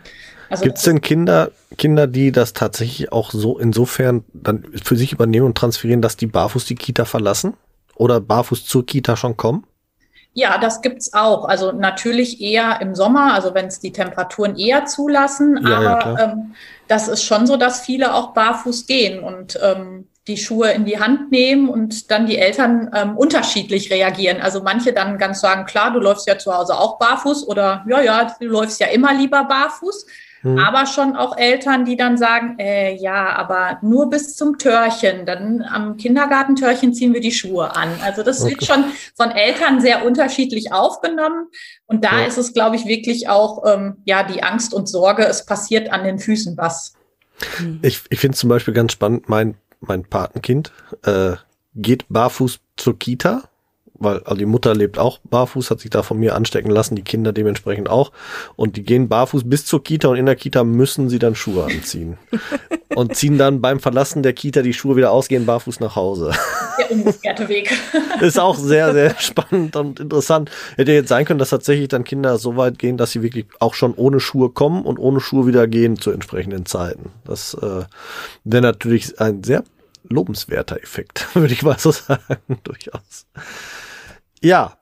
[0.51, 5.13] Also, Gibt es denn Kinder, Kinder, die das tatsächlich auch so insofern dann für sich
[5.13, 7.55] übernehmen und transferieren, dass die barfuß die Kita verlassen?
[7.95, 9.65] Oder barfuß zur Kita schon kommen?
[10.35, 11.45] Ja, das gibt's auch.
[11.45, 15.61] Also natürlich eher im Sommer, also wenn es die Temperaturen eher zulassen.
[15.63, 16.55] Ja, aber ja, ähm,
[16.89, 19.23] das ist schon so, dass viele auch barfuß gehen.
[19.23, 24.41] Und ähm, die Schuhe in die Hand nehmen und dann die Eltern ähm, unterschiedlich reagieren.
[24.41, 28.01] Also manche dann ganz sagen, klar, du läufst ja zu Hause auch barfuß oder ja,
[28.01, 30.07] ja, du läufst ja immer lieber barfuß.
[30.43, 30.59] Hm.
[30.59, 35.25] Aber schon auch Eltern, die dann sagen, äh, ja, aber nur bis zum Törchen.
[35.25, 37.89] Dann am Kindergartentörchen ziehen wir die Schuhe an.
[38.03, 38.51] Also das okay.
[38.51, 38.85] wird schon
[39.15, 41.47] von Eltern sehr unterschiedlich aufgenommen.
[41.87, 42.27] Und da ja.
[42.27, 46.03] ist es, glaube ich, wirklich auch ähm, ja die Angst und Sorge, es passiert an
[46.05, 46.95] den Füßen was.
[47.83, 50.73] Ich, ich finde zum Beispiel ganz spannend, mein, mein Patenkind
[51.05, 51.33] äh,
[51.75, 53.45] geht barfuß zur Kita
[54.03, 57.03] weil also die Mutter lebt auch barfuß, hat sich da von mir anstecken lassen, die
[57.03, 58.13] Kinder dementsprechend auch.
[58.57, 61.65] Und die gehen barfuß bis zur Kita und in der Kita müssen sie dann Schuhe
[61.65, 62.19] anziehen.
[62.95, 66.33] und ziehen dann beim Verlassen der Kita die Schuhe wieder aus, gehen barfuß nach Hause.
[66.79, 67.73] Der umgekehrte Weg.
[68.21, 70.51] Ist auch sehr, sehr spannend und interessant.
[70.77, 73.75] Hätte jetzt sein können, dass tatsächlich dann Kinder so weit gehen, dass sie wirklich auch
[73.75, 77.11] schon ohne Schuhe kommen und ohne Schuhe wieder gehen zu entsprechenden Zeiten.
[77.25, 77.85] Das äh,
[78.45, 79.65] wäre natürlich ein sehr
[80.09, 83.27] lobenswerter Effekt, würde ich mal so sagen, durchaus.
[84.43, 84.77] Ja,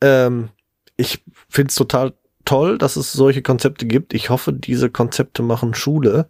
[0.00, 0.50] ähm,
[0.96, 4.14] ich finde es total toll, dass es solche Konzepte gibt.
[4.14, 6.28] Ich hoffe, diese Konzepte machen Schule.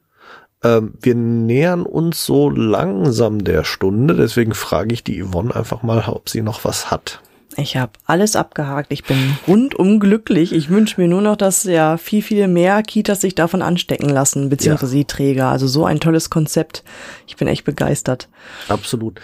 [0.62, 6.04] Ähm, wir nähern uns so langsam der Stunde, deswegen frage ich die Yvonne einfach mal,
[6.08, 7.20] ob sie noch was hat.
[7.58, 8.92] Ich habe alles abgehakt.
[8.92, 10.52] Ich bin rundum glücklich.
[10.52, 14.50] Ich wünsche mir nur noch, dass ja viel, viel mehr Kitas sich davon anstecken lassen,
[14.50, 14.98] beziehungsweise ja.
[15.00, 15.48] die Träger.
[15.48, 16.84] Also so ein tolles Konzept.
[17.26, 18.28] Ich bin echt begeistert.
[18.68, 19.20] Absolut.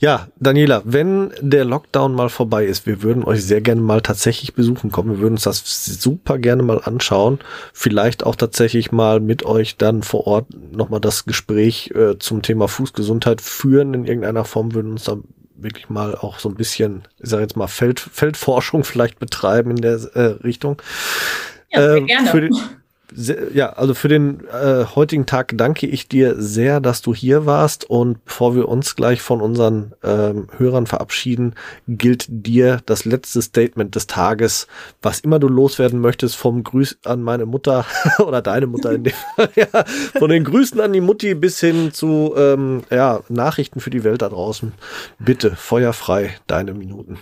[0.00, 4.54] Ja, Daniela, wenn der Lockdown mal vorbei ist, wir würden euch sehr gerne mal tatsächlich
[4.54, 5.10] besuchen kommen.
[5.10, 7.40] Wir würden uns das super gerne mal anschauen.
[7.72, 12.68] Vielleicht auch tatsächlich mal mit euch dann vor Ort nochmal das Gespräch äh, zum Thema
[12.68, 13.92] Fußgesundheit führen.
[13.92, 15.16] In irgendeiner Form würden uns da
[15.56, 19.82] wirklich mal auch so ein bisschen, ich sage jetzt mal, Feld, Feldforschung vielleicht betreiben in
[19.82, 20.80] der äh, Richtung.
[21.70, 22.30] Ja, sehr äh, gerne.
[22.30, 22.56] Für den,
[23.14, 27.46] sehr, ja, also für den äh, heutigen Tag danke ich dir sehr, dass du hier
[27.46, 27.88] warst.
[27.88, 31.54] Und bevor wir uns gleich von unseren ähm, Hörern verabschieden,
[31.86, 34.66] gilt dir das letzte Statement des Tages.
[35.02, 37.86] Was immer du loswerden möchtest, vom Grüß an meine Mutter
[38.18, 39.84] oder deine Mutter in dem Fall, ja,
[40.18, 44.22] von den Grüßen an die Mutti bis hin zu ähm, ja, Nachrichten für die Welt
[44.22, 44.72] da draußen.
[45.18, 47.18] Bitte, feuerfrei, deine Minuten.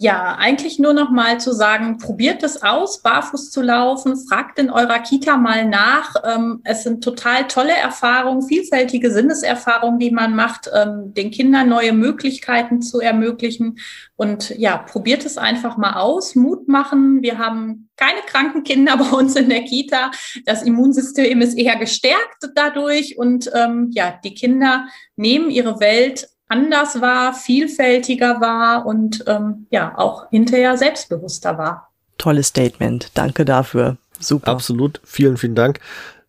[0.00, 4.70] Ja, eigentlich nur noch mal zu sagen, probiert es aus, barfuß zu laufen, fragt in
[4.70, 6.14] eurer Kita mal nach.
[6.24, 11.92] Ähm, es sind total tolle Erfahrungen, vielfältige Sinneserfahrungen, die man macht, ähm, den Kindern neue
[11.92, 13.80] Möglichkeiten zu ermöglichen.
[14.14, 17.20] Und ja, probiert es einfach mal aus, Mut machen.
[17.22, 20.12] Wir haben keine kranken Kinder bei uns in der Kita.
[20.46, 23.18] Das Immunsystem ist eher gestärkt dadurch.
[23.18, 24.86] Und ähm, ja, die Kinder
[25.16, 31.90] nehmen ihre Welt anders war, vielfältiger war und ähm, ja auch hinterher selbstbewusster war.
[32.18, 33.10] Tolles Statement.
[33.14, 33.96] Danke dafür.
[34.18, 34.50] Super.
[34.50, 35.00] Absolut.
[35.04, 35.80] Vielen, vielen Dank.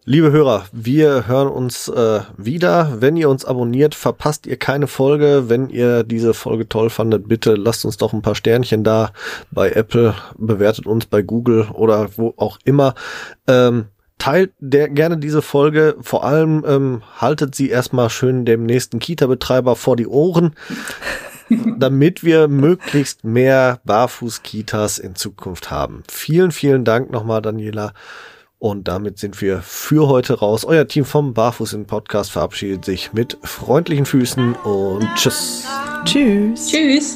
[0.05, 2.97] Liebe Hörer, wir hören uns äh, wieder.
[2.99, 5.49] Wenn ihr uns abonniert, verpasst ihr keine Folge.
[5.49, 9.11] Wenn ihr diese Folge toll fandet, bitte lasst uns doch ein paar Sternchen da
[9.51, 12.95] bei Apple, bewertet uns bei Google oder wo auch immer.
[13.47, 13.86] Ähm,
[14.20, 15.95] teilt der, gerne diese Folge.
[16.01, 20.55] Vor allem ähm, haltet sie erstmal schön dem nächsten Kita-Betreiber vor die Ohren,
[21.78, 26.03] damit wir möglichst mehr Barfuß-Kitas in Zukunft haben.
[26.07, 27.93] Vielen, vielen Dank nochmal, Daniela.
[28.59, 30.65] Und damit sind wir für heute raus.
[30.65, 35.65] Euer Team vom Barfuß im Podcast verabschiedet sich mit freundlichen Füßen und tschüss.
[36.03, 36.67] Tschüss.
[36.67, 37.15] Tschüss.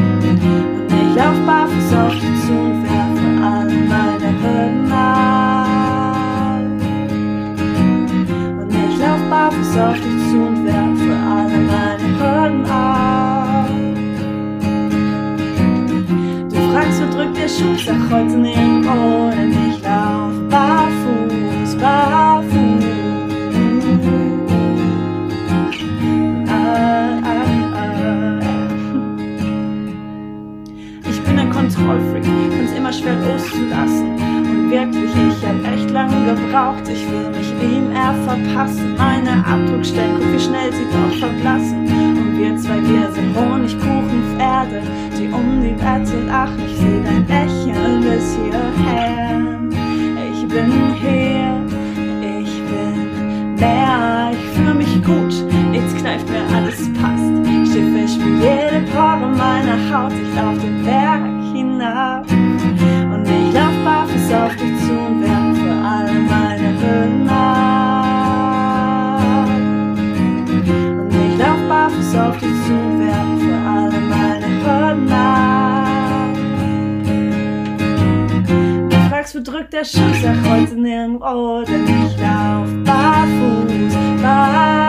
[0.41, 5.67] ich lauf barfuß auf dich zu und werfe alle meine Hürden ab.
[8.59, 13.69] Und ich lauf barfuß auf dich zu und werfe alle meine Hürden ab.
[16.49, 19.60] Du fragst, wo drückt der Schuh, sag heute nirgendwo, denn ich
[36.25, 38.95] gebraucht, ich will mich ihm eher verpassen.
[38.97, 41.87] Meine Abdruckstellen, guck wie schnell sie doch verblassen.
[41.87, 44.81] Und wir zwei, wir sind Honigkuchenpferde,
[45.17, 46.59] die um die Wette lachen.
[46.65, 49.39] Ich seh dein Lächeln bis hierher.
[50.33, 51.53] Ich bin hier,
[52.41, 55.33] ich bin mehr, ich fühle mich gut,
[55.71, 57.31] jetzt kneift mir alles passt.
[57.71, 61.21] Schiffe spiel jede Pore meiner Haut, ich lauf den Berg
[61.53, 62.25] hinab.
[62.29, 64.80] Und ich lauf barfuß auf dich
[79.43, 84.80] drückt der Schuss, er kreuzt nirgendwo, denn ich lauf barfuß, barfuß.